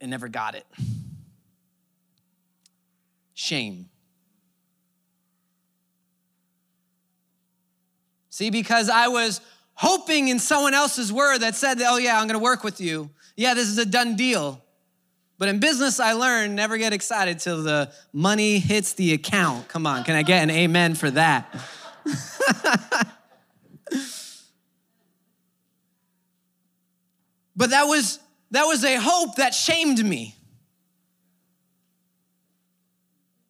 and 0.00 0.10
never 0.10 0.28
got 0.28 0.54
it. 0.54 0.66
Shame. 3.32 3.88
See 8.28 8.50
because 8.50 8.90
i 8.90 9.08
was 9.08 9.40
hoping 9.76 10.28
in 10.28 10.38
someone 10.38 10.74
else's 10.74 11.12
word 11.12 11.38
that 11.38 11.54
said 11.54 11.80
oh 11.82 11.98
yeah 11.98 12.20
i'm 12.20 12.26
gonna 12.26 12.38
work 12.38 12.64
with 12.64 12.80
you 12.80 13.08
yeah 13.36 13.54
this 13.54 13.68
is 13.68 13.78
a 13.78 13.86
done 13.86 14.16
deal 14.16 14.62
but 15.38 15.48
in 15.48 15.58
business, 15.58 16.00
I 16.00 16.14
learned 16.14 16.56
never 16.56 16.78
get 16.78 16.94
excited 16.94 17.38
till 17.38 17.62
the 17.62 17.92
money 18.12 18.58
hits 18.58 18.94
the 18.94 19.12
account. 19.12 19.68
Come 19.68 19.86
on, 19.86 20.02
can 20.04 20.16
I 20.16 20.22
get 20.22 20.42
an 20.42 20.50
amen 20.50 20.94
for 20.94 21.10
that? 21.10 21.52
but 27.54 27.70
that 27.70 27.84
was 27.84 28.18
that 28.52 28.64
was 28.64 28.82
a 28.84 28.96
hope 28.96 29.36
that 29.36 29.54
shamed 29.54 30.02
me. 30.02 30.34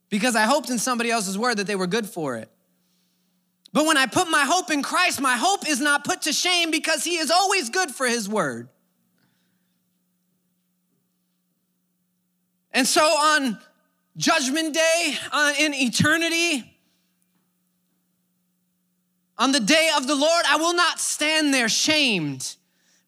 Because 0.08 0.34
I 0.34 0.42
hoped 0.42 0.70
in 0.70 0.78
somebody 0.78 1.10
else's 1.10 1.36
word 1.38 1.58
that 1.58 1.66
they 1.66 1.76
were 1.76 1.86
good 1.86 2.06
for 2.06 2.36
it. 2.36 2.48
But 3.72 3.86
when 3.86 3.96
I 3.96 4.06
put 4.06 4.28
my 4.28 4.44
hope 4.44 4.70
in 4.70 4.82
Christ, 4.82 5.20
my 5.20 5.36
hope 5.36 5.68
is 5.68 5.80
not 5.80 6.04
put 6.04 6.22
to 6.22 6.32
shame 6.32 6.70
because 6.70 7.04
he 7.04 7.16
is 7.16 7.30
always 7.30 7.68
good 7.70 7.90
for 7.90 8.06
his 8.06 8.28
word. 8.28 8.68
And 12.72 12.86
so 12.86 13.02
on 13.02 13.58
Judgment 14.16 14.74
Day, 14.74 15.14
uh, 15.32 15.52
in 15.58 15.74
eternity, 15.74 16.76
on 19.38 19.52
the 19.52 19.60
day 19.60 19.90
of 19.96 20.06
the 20.06 20.14
Lord, 20.14 20.44
I 20.48 20.56
will 20.56 20.74
not 20.74 21.00
stand 21.00 21.52
there 21.52 21.68
shamed 21.68 22.56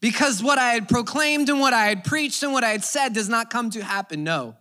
because 0.00 0.42
what 0.42 0.58
I 0.58 0.70
had 0.70 0.88
proclaimed 0.88 1.48
and 1.48 1.60
what 1.60 1.72
I 1.72 1.86
had 1.86 2.04
preached 2.04 2.42
and 2.42 2.52
what 2.52 2.64
I 2.64 2.70
had 2.70 2.84
said 2.84 3.14
does 3.14 3.28
not 3.28 3.50
come 3.50 3.70
to 3.70 3.82
happen. 3.82 4.24
No. 4.24 4.56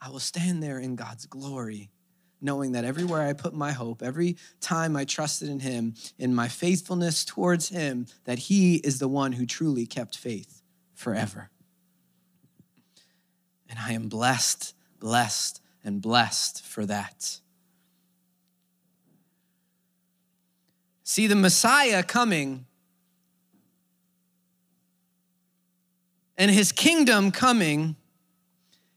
I 0.00 0.10
will 0.10 0.20
stand 0.20 0.62
there 0.62 0.78
in 0.78 0.96
God's 0.96 1.26
glory, 1.26 1.90
knowing 2.40 2.72
that 2.72 2.84
everywhere 2.84 3.22
I 3.22 3.32
put 3.32 3.54
my 3.54 3.72
hope, 3.72 4.02
every 4.02 4.36
time 4.60 4.96
I 4.96 5.04
trusted 5.04 5.48
in 5.48 5.60
Him, 5.60 5.94
in 6.18 6.34
my 6.34 6.48
faithfulness 6.48 7.24
towards 7.24 7.68
Him, 7.68 8.06
that 8.24 8.38
He 8.38 8.76
is 8.76 8.98
the 8.98 9.08
one 9.08 9.32
who 9.32 9.46
truly 9.46 9.86
kept 9.86 10.16
faith 10.16 10.62
forever. 10.94 11.50
And 13.68 13.78
I 13.78 13.92
am 13.92 14.08
blessed, 14.08 14.74
blessed, 15.00 15.60
and 15.84 16.00
blessed 16.00 16.64
for 16.64 16.86
that. 16.86 17.40
See, 21.02 21.26
the 21.26 21.36
Messiah 21.36 22.02
coming 22.02 22.66
and 26.36 26.50
his 26.50 26.72
kingdom 26.72 27.30
coming, 27.30 27.96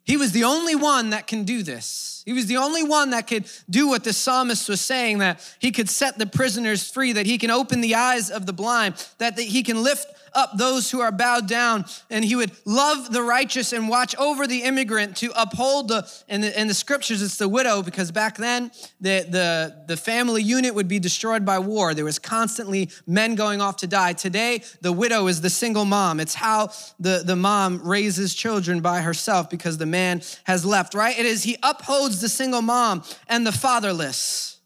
he 0.09 0.17
was 0.17 0.31
the 0.31 0.43
only 0.43 0.73
one 0.73 1.11
that 1.11 1.27
can 1.27 1.43
do 1.43 1.61
this. 1.61 2.23
He 2.25 2.33
was 2.33 2.47
the 2.47 2.57
only 2.57 2.81
one 2.81 3.11
that 3.11 3.27
could 3.27 3.45
do 3.69 3.87
what 3.87 4.03
the 4.03 4.11
psalmist 4.11 4.67
was 4.67 4.81
saying 4.81 5.19
that 5.19 5.39
he 5.59 5.71
could 5.71 5.87
set 5.87 6.17
the 6.17 6.25
prisoners 6.25 6.89
free, 6.89 7.13
that 7.13 7.27
he 7.27 7.37
can 7.37 7.51
open 7.51 7.79
the 7.79 7.93
eyes 7.93 8.31
of 8.31 8.47
the 8.47 8.51
blind, 8.51 8.95
that 9.19 9.37
he 9.37 9.61
can 9.61 9.83
lift 9.83 10.07
up 10.33 10.57
those 10.57 10.91
who 10.91 10.99
are 10.99 11.11
bowed 11.11 11.47
down, 11.47 11.85
and 12.09 12.23
he 12.23 12.35
would 12.35 12.51
love 12.65 13.11
the 13.11 13.21
righteous 13.21 13.73
and 13.73 13.89
watch 13.89 14.15
over 14.17 14.47
the 14.47 14.63
immigrant 14.63 15.17
to 15.17 15.31
uphold 15.35 15.87
the, 15.87 16.09
in 16.27 16.41
the, 16.41 16.59
in 16.59 16.67
the 16.67 16.73
scriptures, 16.73 17.21
it's 17.21 17.37
the 17.37 17.49
widow, 17.49 17.81
because 17.81 18.11
back 18.11 18.37
then 18.37 18.71
the, 19.01 19.25
the, 19.29 19.83
the 19.87 19.97
family 19.97 20.43
unit 20.43 20.75
would 20.75 20.87
be 20.87 20.99
destroyed 20.99 21.45
by 21.45 21.59
war. 21.59 21.93
There 21.93 22.05
was 22.05 22.19
constantly 22.19 22.89
men 23.05 23.35
going 23.35 23.61
off 23.61 23.77
to 23.77 23.87
die. 23.87 24.13
Today, 24.13 24.63
the 24.81 24.91
widow 24.91 25.27
is 25.27 25.41
the 25.41 25.49
single 25.49 25.85
mom. 25.85 26.19
It's 26.19 26.35
how 26.35 26.69
the, 26.99 27.23
the 27.25 27.35
mom 27.35 27.81
raises 27.87 28.33
children 28.33 28.81
by 28.81 29.01
herself 29.01 29.49
because 29.49 29.77
the 29.77 29.85
man 29.85 30.21
has 30.43 30.65
left, 30.65 30.93
right? 30.93 31.17
It 31.17 31.25
is 31.25 31.43
he 31.43 31.57
upholds 31.63 32.21
the 32.21 32.29
single 32.29 32.61
mom 32.61 33.03
and 33.27 33.45
the 33.45 33.51
fatherless. 33.51 34.59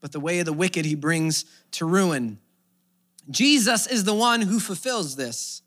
But 0.00 0.12
the 0.12 0.20
way 0.20 0.40
of 0.40 0.46
the 0.46 0.52
wicked 0.52 0.84
he 0.84 0.94
brings 0.94 1.46
to 1.72 1.86
ruin. 1.86 2.38
Jesus 3.30 3.86
is 3.86 4.04
the 4.04 4.14
one 4.14 4.42
who 4.42 4.60
fulfills 4.60 5.16
this. 5.16 5.62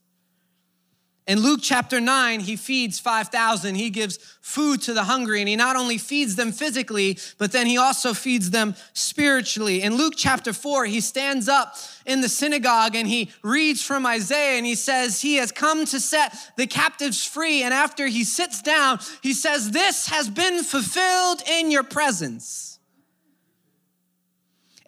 In 1.27 1.41
Luke 1.41 1.59
chapter 1.61 1.99
9, 1.99 2.39
he 2.39 2.55
feeds 2.55 2.99
5,000. 3.01 3.75
He 3.75 3.89
gives 3.89 4.17
food 4.39 4.81
to 4.83 4.93
the 4.93 5.03
hungry, 5.03 5.41
and 5.41 5.49
he 5.49 5.57
not 5.57 5.75
only 5.75 5.97
feeds 5.97 6.37
them 6.37 6.53
physically, 6.53 7.17
but 7.37 7.51
then 7.51 7.67
he 7.67 7.77
also 7.77 8.13
feeds 8.13 8.49
them 8.49 8.75
spiritually. 8.93 9.81
In 9.81 9.97
Luke 9.97 10.13
chapter 10.15 10.53
4, 10.53 10.85
he 10.85 11.01
stands 11.01 11.49
up 11.49 11.75
in 12.05 12.21
the 12.21 12.29
synagogue 12.29 12.95
and 12.95 13.05
he 13.05 13.29
reads 13.43 13.83
from 13.83 14.05
Isaiah 14.05 14.57
and 14.57 14.65
he 14.65 14.75
says, 14.75 15.21
He 15.21 15.35
has 15.35 15.51
come 15.51 15.83
to 15.87 15.99
set 15.99 16.33
the 16.55 16.65
captives 16.65 17.25
free. 17.25 17.61
And 17.61 17.73
after 17.73 18.07
he 18.07 18.23
sits 18.23 18.61
down, 18.61 18.99
he 19.21 19.33
says, 19.33 19.71
This 19.71 20.07
has 20.07 20.29
been 20.29 20.63
fulfilled 20.63 21.41
in 21.45 21.71
your 21.71 21.83
presence. 21.83 22.76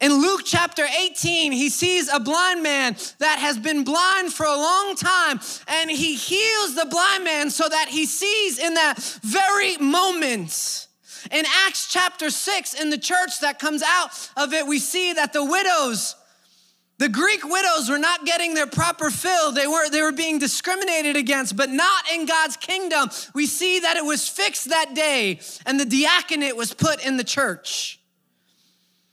In 0.00 0.14
Luke 0.14 0.42
chapter 0.46 0.86
18, 0.98 1.52
he 1.52 1.68
sees 1.68 2.08
a 2.08 2.18
blind 2.18 2.62
man 2.62 2.96
that 3.18 3.38
has 3.38 3.58
been 3.58 3.84
blind 3.84 4.32
for 4.32 4.46
a 4.46 4.56
long 4.56 4.94
time, 4.96 5.40
and 5.68 5.90
he 5.90 6.14
heals 6.14 6.74
the 6.74 6.86
blind 6.86 7.24
man 7.24 7.50
so 7.50 7.68
that 7.68 7.88
he 7.90 8.06
sees 8.06 8.58
in 8.58 8.74
that 8.74 8.98
very 9.22 9.76
moment. 9.76 10.86
In 11.30 11.44
Acts 11.66 11.92
chapter 11.92 12.30
6, 12.30 12.80
in 12.80 12.88
the 12.88 12.96
church 12.96 13.40
that 13.40 13.58
comes 13.58 13.82
out 13.82 14.30
of 14.38 14.54
it, 14.54 14.66
we 14.66 14.78
see 14.78 15.12
that 15.12 15.34
the 15.34 15.44
widows, 15.44 16.16
the 16.96 17.10
Greek 17.10 17.44
widows 17.44 17.90
were 17.90 17.98
not 17.98 18.24
getting 18.24 18.54
their 18.54 18.66
proper 18.66 19.10
fill. 19.10 19.52
They 19.52 19.66
were, 19.66 19.90
they 19.90 20.00
were 20.00 20.12
being 20.12 20.38
discriminated 20.38 21.16
against, 21.16 21.56
but 21.56 21.68
not 21.68 22.10
in 22.10 22.24
God's 22.24 22.56
kingdom. 22.56 23.10
We 23.34 23.44
see 23.44 23.80
that 23.80 23.98
it 23.98 24.04
was 24.04 24.26
fixed 24.26 24.70
that 24.70 24.94
day, 24.94 25.40
and 25.66 25.78
the 25.78 25.84
diaconate 25.84 26.56
was 26.56 26.72
put 26.72 27.04
in 27.04 27.18
the 27.18 27.24
church. 27.24 27.99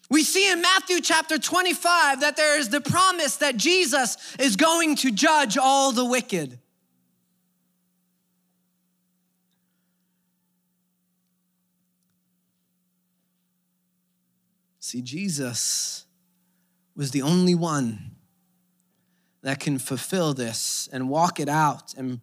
We 0.10 0.24
see 0.24 0.50
in 0.50 0.62
Matthew 0.62 1.02
chapter 1.02 1.38
25 1.38 2.22
that 2.22 2.38
there 2.38 2.58
is 2.58 2.70
the 2.70 2.80
promise 2.80 3.38
that 3.38 3.58
Jesus 3.58 4.18
is 4.40 4.56
going 4.56 4.96
to 4.98 5.12
judge 5.12 5.58
all 5.58 5.92
the 5.92 6.06
wicked. 6.06 6.60
See, 14.80 15.02
Jesus 15.02 16.06
was 16.96 17.12
the 17.12 17.22
only 17.22 17.54
one 17.54 18.12
that 19.42 19.60
can 19.60 19.78
fulfill 19.80 20.34
this 20.34 20.88
and 20.94 21.10
walk 21.10 21.42
it 21.42 21.50
out 21.50 21.94
and, 21.96 22.22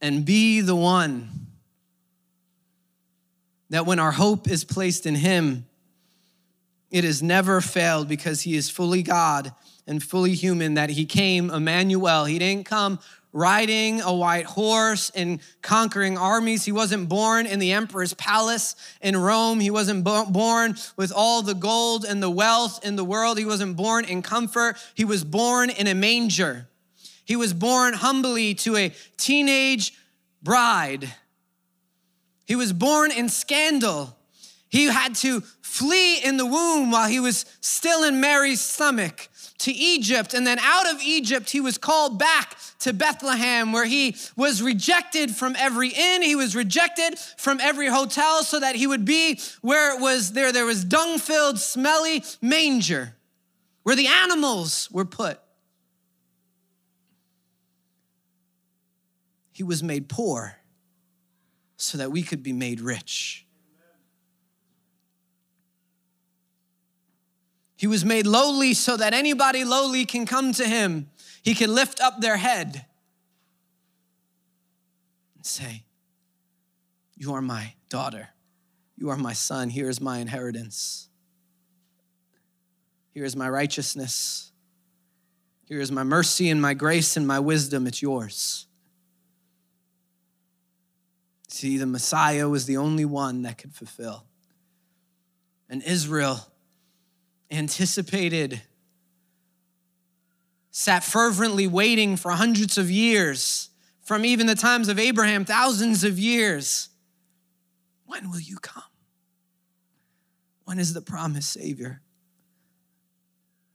and 0.00 0.24
be 0.24 0.60
the 0.60 0.76
one 0.76 1.48
that 3.70 3.84
when 3.84 3.98
our 3.98 4.12
hope 4.12 4.48
is 4.48 4.62
placed 4.62 5.04
in 5.04 5.16
Him, 5.16 5.66
it 6.90 7.04
has 7.04 7.22
never 7.22 7.60
failed 7.60 8.08
because 8.08 8.42
he 8.42 8.56
is 8.56 8.70
fully 8.70 9.02
God 9.02 9.52
and 9.86 10.02
fully 10.02 10.34
human, 10.34 10.74
that 10.74 10.90
he 10.90 11.04
came 11.06 11.50
Emmanuel. 11.50 12.24
He 12.24 12.38
didn't 12.38 12.66
come 12.66 12.98
riding 13.32 14.00
a 14.00 14.12
white 14.12 14.46
horse 14.46 15.10
and 15.14 15.40
conquering 15.60 16.16
armies. 16.16 16.64
He 16.64 16.72
wasn't 16.72 17.08
born 17.08 17.44
in 17.44 17.58
the 17.58 17.72
emperor's 17.72 18.14
palace 18.14 18.74
in 19.02 19.16
Rome. 19.16 19.60
He 19.60 19.70
wasn't 19.70 20.04
born 20.04 20.76
with 20.96 21.12
all 21.14 21.42
the 21.42 21.54
gold 21.54 22.06
and 22.06 22.22
the 22.22 22.30
wealth 22.30 22.84
in 22.84 22.96
the 22.96 23.04
world. 23.04 23.36
He 23.36 23.44
wasn't 23.44 23.76
born 23.76 24.06
in 24.06 24.22
comfort. 24.22 24.76
He 24.94 25.04
was 25.04 25.22
born 25.22 25.68
in 25.68 25.86
a 25.86 25.94
manger. 25.94 26.68
He 27.26 27.36
was 27.36 27.52
born 27.52 27.92
humbly 27.92 28.54
to 28.54 28.76
a 28.76 28.94
teenage 29.18 29.92
bride. 30.42 31.12
He 32.46 32.56
was 32.56 32.72
born 32.72 33.10
in 33.10 33.28
scandal. 33.28 34.15
He 34.68 34.86
had 34.86 35.14
to 35.16 35.42
flee 35.62 36.18
in 36.22 36.36
the 36.36 36.46
womb 36.46 36.90
while 36.90 37.08
he 37.08 37.20
was 37.20 37.44
still 37.60 38.04
in 38.04 38.20
Mary's 38.20 38.60
stomach 38.60 39.28
to 39.58 39.72
Egypt. 39.72 40.34
And 40.34 40.46
then 40.46 40.58
out 40.58 40.92
of 40.92 41.00
Egypt, 41.02 41.50
he 41.50 41.60
was 41.60 41.78
called 41.78 42.18
back 42.18 42.56
to 42.80 42.92
Bethlehem, 42.92 43.72
where 43.72 43.86
he 43.86 44.16
was 44.36 44.62
rejected 44.62 45.30
from 45.30 45.56
every 45.56 45.88
inn. 45.88 46.22
He 46.22 46.36
was 46.36 46.54
rejected 46.54 47.18
from 47.18 47.60
every 47.60 47.88
hotel 47.88 48.42
so 48.42 48.60
that 48.60 48.76
he 48.76 48.86
would 48.86 49.04
be 49.04 49.40
where 49.62 49.96
it 49.96 50.00
was 50.00 50.32
there, 50.32 50.52
there 50.52 50.66
was 50.66 50.84
dung 50.84 51.18
filled, 51.18 51.58
smelly 51.58 52.22
manger 52.42 53.14
where 53.86 53.94
the 53.96 54.08
animals 54.08 54.88
were 54.90 55.04
put. 55.04 55.38
He 59.52 59.62
was 59.62 59.80
made 59.82 60.08
poor 60.08 60.56
so 61.76 61.98
that 61.98 62.10
we 62.10 62.22
could 62.22 62.42
be 62.42 62.52
made 62.52 62.80
rich. 62.80 63.45
He 67.76 67.86
was 67.86 68.04
made 68.04 68.26
lowly 68.26 68.72
so 68.72 68.96
that 68.96 69.12
anybody 69.12 69.64
lowly 69.64 70.06
can 70.06 70.24
come 70.24 70.52
to 70.54 70.64
him. 70.64 71.10
He 71.42 71.54
can 71.54 71.74
lift 71.74 72.00
up 72.00 72.20
their 72.20 72.38
head 72.38 72.86
and 75.36 75.44
say, 75.44 75.84
You 77.16 77.34
are 77.34 77.42
my 77.42 77.74
daughter. 77.90 78.30
You 78.96 79.10
are 79.10 79.16
my 79.16 79.34
son. 79.34 79.68
Here 79.68 79.90
is 79.90 80.00
my 80.00 80.18
inheritance. 80.18 81.08
Here 83.12 83.24
is 83.24 83.36
my 83.36 83.48
righteousness. 83.48 84.52
Here 85.66 85.80
is 85.80 85.92
my 85.92 86.02
mercy 86.02 86.48
and 86.48 86.62
my 86.62 86.74
grace 86.74 87.16
and 87.16 87.26
my 87.26 87.40
wisdom. 87.40 87.86
It's 87.86 88.00
yours. 88.00 88.66
See, 91.48 91.76
the 91.76 91.86
Messiah 91.86 92.48
was 92.48 92.66
the 92.66 92.76
only 92.76 93.04
one 93.04 93.42
that 93.42 93.58
could 93.58 93.74
fulfill. 93.74 94.24
And 95.68 95.82
Israel 95.82 96.46
anticipated, 97.50 98.62
sat 100.70 101.04
fervently 101.04 101.66
waiting 101.66 102.16
for 102.16 102.30
hundreds 102.32 102.76
of 102.78 102.90
years, 102.90 103.70
from 104.02 104.24
even 104.24 104.46
the 104.46 104.54
times 104.54 104.88
of 104.88 104.98
Abraham, 104.98 105.44
thousands 105.44 106.04
of 106.04 106.18
years. 106.18 106.90
When 108.04 108.30
will 108.30 108.40
you 108.40 108.58
come? 108.58 108.82
When 110.64 110.78
is 110.78 110.94
the 110.94 111.00
promised 111.00 111.52
Savior 111.52 112.00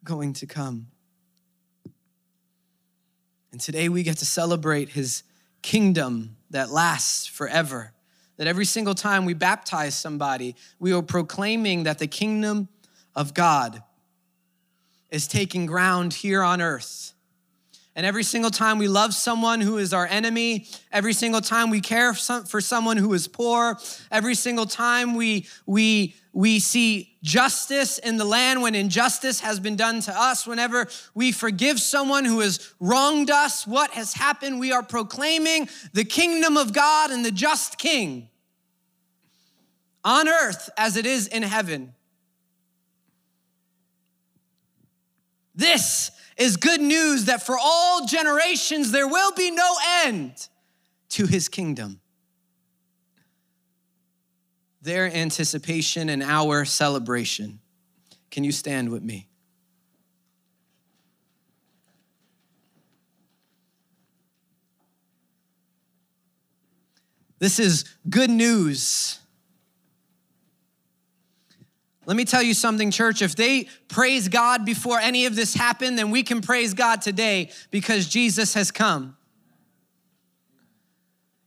going 0.03 0.33
to 0.33 0.45
come? 0.45 0.87
And 3.51 3.59
today 3.59 3.89
we 3.89 4.03
get 4.03 4.17
to 4.17 4.25
celebrate 4.25 4.89
his 4.89 5.23
kingdom 5.61 6.37
that 6.49 6.69
lasts 6.69 7.27
forever. 7.27 7.93
That 8.37 8.47
every 8.47 8.65
single 8.65 8.95
time 8.95 9.25
we 9.25 9.33
baptize 9.33 9.95
somebody, 9.95 10.55
we 10.79 10.93
are 10.93 11.01
proclaiming 11.01 11.83
that 11.83 11.99
the 11.99 12.07
kingdom 12.07 12.69
of 13.15 13.33
God 13.33 13.83
is 15.09 15.27
taking 15.27 15.65
ground 15.65 16.13
here 16.13 16.41
on 16.41 16.61
earth. 16.61 17.13
And 17.93 18.05
every 18.05 18.23
single 18.23 18.51
time 18.51 18.77
we 18.77 18.87
love 18.87 19.13
someone 19.13 19.59
who 19.59 19.77
is 19.77 19.93
our 19.93 20.07
enemy, 20.07 20.65
every 20.93 21.11
single 21.11 21.41
time 21.41 21.69
we 21.69 21.81
care 21.81 22.13
for 22.13 22.61
someone 22.61 22.95
who 22.95 23.13
is 23.13 23.27
poor, 23.27 23.77
every 24.09 24.33
single 24.33 24.65
time 24.65 25.13
we, 25.13 25.45
we, 25.65 26.15
we 26.31 26.59
see 26.59 27.17
justice 27.21 27.97
in 27.97 28.15
the 28.15 28.23
land 28.23 28.61
when 28.61 28.75
injustice 28.75 29.41
has 29.41 29.59
been 29.59 29.75
done 29.75 29.99
to 30.01 30.17
us, 30.17 30.47
whenever 30.47 30.87
we 31.13 31.33
forgive 31.33 31.81
someone 31.81 32.23
who 32.23 32.39
has 32.39 32.73
wronged 32.79 33.29
us, 33.29 33.67
what 33.67 33.91
has 33.91 34.13
happened? 34.13 34.61
We 34.61 34.71
are 34.71 34.83
proclaiming 34.83 35.67
the 35.91 36.05
kingdom 36.05 36.55
of 36.55 36.71
God 36.71 37.11
and 37.11 37.25
the 37.25 37.31
just 37.31 37.77
king 37.77 38.29
on 40.05 40.29
earth 40.29 40.69
as 40.77 40.95
it 40.95 41.05
is 41.05 41.27
in 41.27 41.43
heaven. 41.43 41.93
This 45.53 46.11
is 46.37 46.57
good 46.57 46.81
news 46.81 47.25
that 47.25 47.45
for 47.45 47.57
all 47.59 48.05
generations 48.05 48.91
there 48.91 49.07
will 49.07 49.31
be 49.33 49.51
no 49.51 49.75
end 50.03 50.47
to 51.09 51.25
his 51.25 51.49
kingdom. 51.49 51.99
Their 54.81 55.13
anticipation 55.13 56.09
and 56.09 56.23
our 56.23 56.65
celebration. 56.65 57.59
Can 58.31 58.43
you 58.43 58.51
stand 58.51 58.89
with 58.89 59.03
me? 59.03 59.27
This 67.39 67.59
is 67.59 67.85
good 68.09 68.29
news 68.29 69.20
let 72.05 72.17
me 72.17 72.25
tell 72.25 72.41
you 72.41 72.53
something, 72.53 72.89
church. 72.89 73.21
If 73.21 73.35
they 73.35 73.67
praise 73.87 74.27
God 74.27 74.65
before 74.65 74.99
any 74.99 75.25
of 75.27 75.35
this 75.35 75.53
happened, 75.53 75.99
then 75.99 76.09
we 76.09 76.23
can 76.23 76.41
praise 76.41 76.73
God 76.73 77.01
today 77.01 77.51
because 77.69 78.07
Jesus 78.07 78.55
has 78.55 78.71
come. 78.71 79.15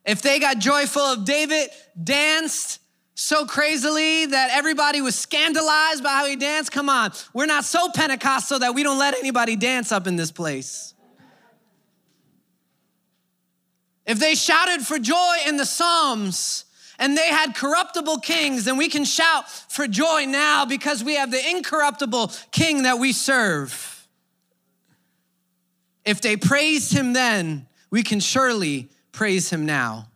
If 0.05 0.23
they 0.23 0.39
got 0.39 0.59
joyful 0.59 1.03
of 1.03 1.25
David, 1.25 1.71
danced 2.03 2.81
so 3.15 3.47
crazily 3.47 4.27
that 4.27 4.51
everybody 4.53 5.01
was 5.01 5.17
scandalized 5.17 6.03
by 6.03 6.11
how 6.11 6.27
he 6.27 6.37
danced, 6.37 6.73
come 6.73 6.89
on. 6.89 7.13
We're 7.33 7.47
not 7.47 7.65
so 7.65 7.89
Pentecostal 7.91 8.61
that 8.61 8.75
we 8.75 8.83
don't 8.83 8.99
let 8.99 9.15
anybody 9.15 9.57
dance 9.57 9.93
up 9.93 10.07
in 10.07 10.17
this 10.17 10.31
place. 10.31 10.95
If 14.07 14.19
they 14.19 14.35
shouted 14.35 14.83
for 14.87 14.99
joy 14.99 15.37
in 15.47 15.57
the 15.57 15.65
Psalms, 15.65 16.64
and 16.99 17.17
they 17.17 17.29
had 17.29 17.55
corruptible 17.55 18.19
kings, 18.19 18.67
and 18.67 18.79
we 18.79 18.89
can 18.89 19.05
shout 19.05 19.49
for 19.49 19.87
joy 19.87 20.25
now 20.27 20.65
because 20.65 21.03
we 21.03 21.17
have 21.17 21.31
the 21.31 21.51
incorruptible 21.51 22.31
king 22.51 22.83
that 22.85 22.99
we 22.99 23.13
serve. 23.13 24.07
If 26.05 26.21
they 26.21 26.37
praised 26.37 26.93
him 26.93 27.13
then, 27.13 27.67
we 27.91 28.03
can 28.03 28.21
surely 28.21 28.91
praise 29.13 29.51
him 29.51 29.65
now. 29.65 30.09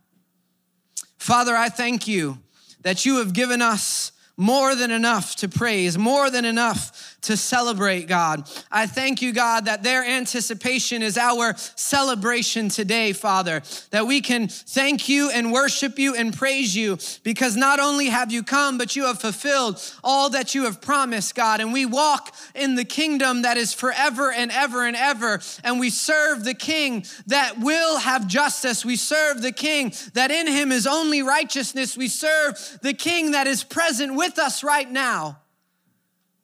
Father, 1.17 1.55
I 1.55 1.69
thank 1.69 2.07
you 2.07 2.37
that 2.81 3.05
you 3.05 3.17
have 3.17 3.33
given 3.33 3.61
us 3.61 4.11
more 4.39 4.73
than 4.73 4.89
enough 4.89 5.35
to 5.35 5.49
praise, 5.49 5.97
more 5.97 6.29
than 6.29 6.45
enough 6.45 7.17
to 7.21 7.35
celebrate, 7.35 8.07
God. 8.07 8.49
I 8.71 8.87
thank 8.87 9.21
you, 9.21 9.33
God, 9.33 9.65
that 9.65 9.83
their 9.83 10.05
anticipation 10.05 11.03
is 11.03 11.17
our 11.17 11.55
celebration 11.57 12.69
today, 12.69 13.11
Father, 13.11 13.61
that 13.91 14.07
we 14.07 14.21
can 14.21 14.47
thank 14.47 15.09
you 15.09 15.29
and 15.29 15.51
worship 15.51 15.99
you 15.99 16.15
and 16.15 16.33
praise 16.33 16.73
you 16.73 16.97
because 17.23 17.57
not 17.57 17.81
only 17.81 18.05
have 18.07 18.31
you 18.31 18.41
come, 18.41 18.77
but 18.77 18.95
you 18.95 19.07
have 19.07 19.19
fulfilled 19.19 19.81
all 20.05 20.29
that 20.29 20.55
you 20.55 20.63
have 20.63 20.79
promised, 20.79 21.35
God. 21.35 21.59
And 21.59 21.73
we 21.73 21.85
walk 21.85 22.33
in 22.55 22.75
the 22.75 22.85
kingdom 22.85 23.41
that 23.41 23.57
is 23.57 23.73
forever 23.73 24.31
and 24.31 24.51
ever 24.51 24.85
and 24.85 24.95
ever. 24.95 25.41
And 25.65 25.81
we 25.81 25.89
serve 25.89 26.45
the 26.45 26.53
King 26.53 27.05
that 27.27 27.59
will 27.59 27.97
have 27.97 28.27
justice. 28.27 28.85
We 28.85 28.95
serve 28.95 29.41
the 29.41 29.51
King 29.51 29.91
that 30.13 30.31
in 30.31 30.47
him 30.47 30.71
is 30.71 30.87
only 30.87 31.21
righteousness. 31.23 31.97
We 31.97 32.07
serve 32.07 32.79
the 32.81 32.93
King 32.93 33.31
that 33.31 33.45
is 33.45 33.65
present 33.65 34.15
with 34.29 34.37
us 34.37 34.63
right 34.63 34.89
now. 34.91 35.39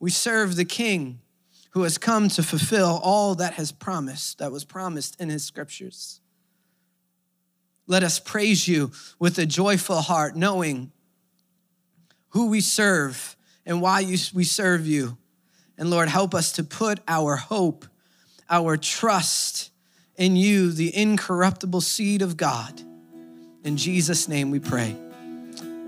We 0.00 0.10
serve 0.10 0.56
the 0.56 0.64
King 0.64 1.20
who 1.70 1.84
has 1.84 1.98
come 1.98 2.28
to 2.30 2.42
fulfill 2.42 3.00
all 3.00 3.36
that 3.36 3.54
has 3.54 3.70
promised, 3.70 4.38
that 4.38 4.50
was 4.50 4.64
promised 4.64 5.20
in 5.20 5.28
his 5.28 5.44
scriptures. 5.44 6.20
Let 7.86 8.02
us 8.02 8.18
praise 8.18 8.66
you 8.66 8.90
with 9.20 9.38
a 9.38 9.46
joyful 9.46 10.00
heart, 10.00 10.34
knowing 10.34 10.90
who 12.30 12.48
we 12.48 12.60
serve 12.60 13.36
and 13.64 13.80
why 13.80 14.00
you, 14.00 14.18
we 14.34 14.42
serve 14.42 14.84
you. 14.84 15.16
And 15.78 15.88
Lord, 15.88 16.08
help 16.08 16.34
us 16.34 16.50
to 16.52 16.64
put 16.64 16.98
our 17.06 17.36
hope, 17.36 17.86
our 18.50 18.76
trust 18.76 19.70
in 20.16 20.34
you, 20.34 20.72
the 20.72 20.96
incorruptible 20.96 21.82
seed 21.82 22.20
of 22.20 22.36
God. 22.36 22.82
In 23.62 23.76
Jesus' 23.76 24.26
name 24.26 24.50
we 24.50 24.58
pray. 24.58 24.96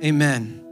Amen. 0.05 0.68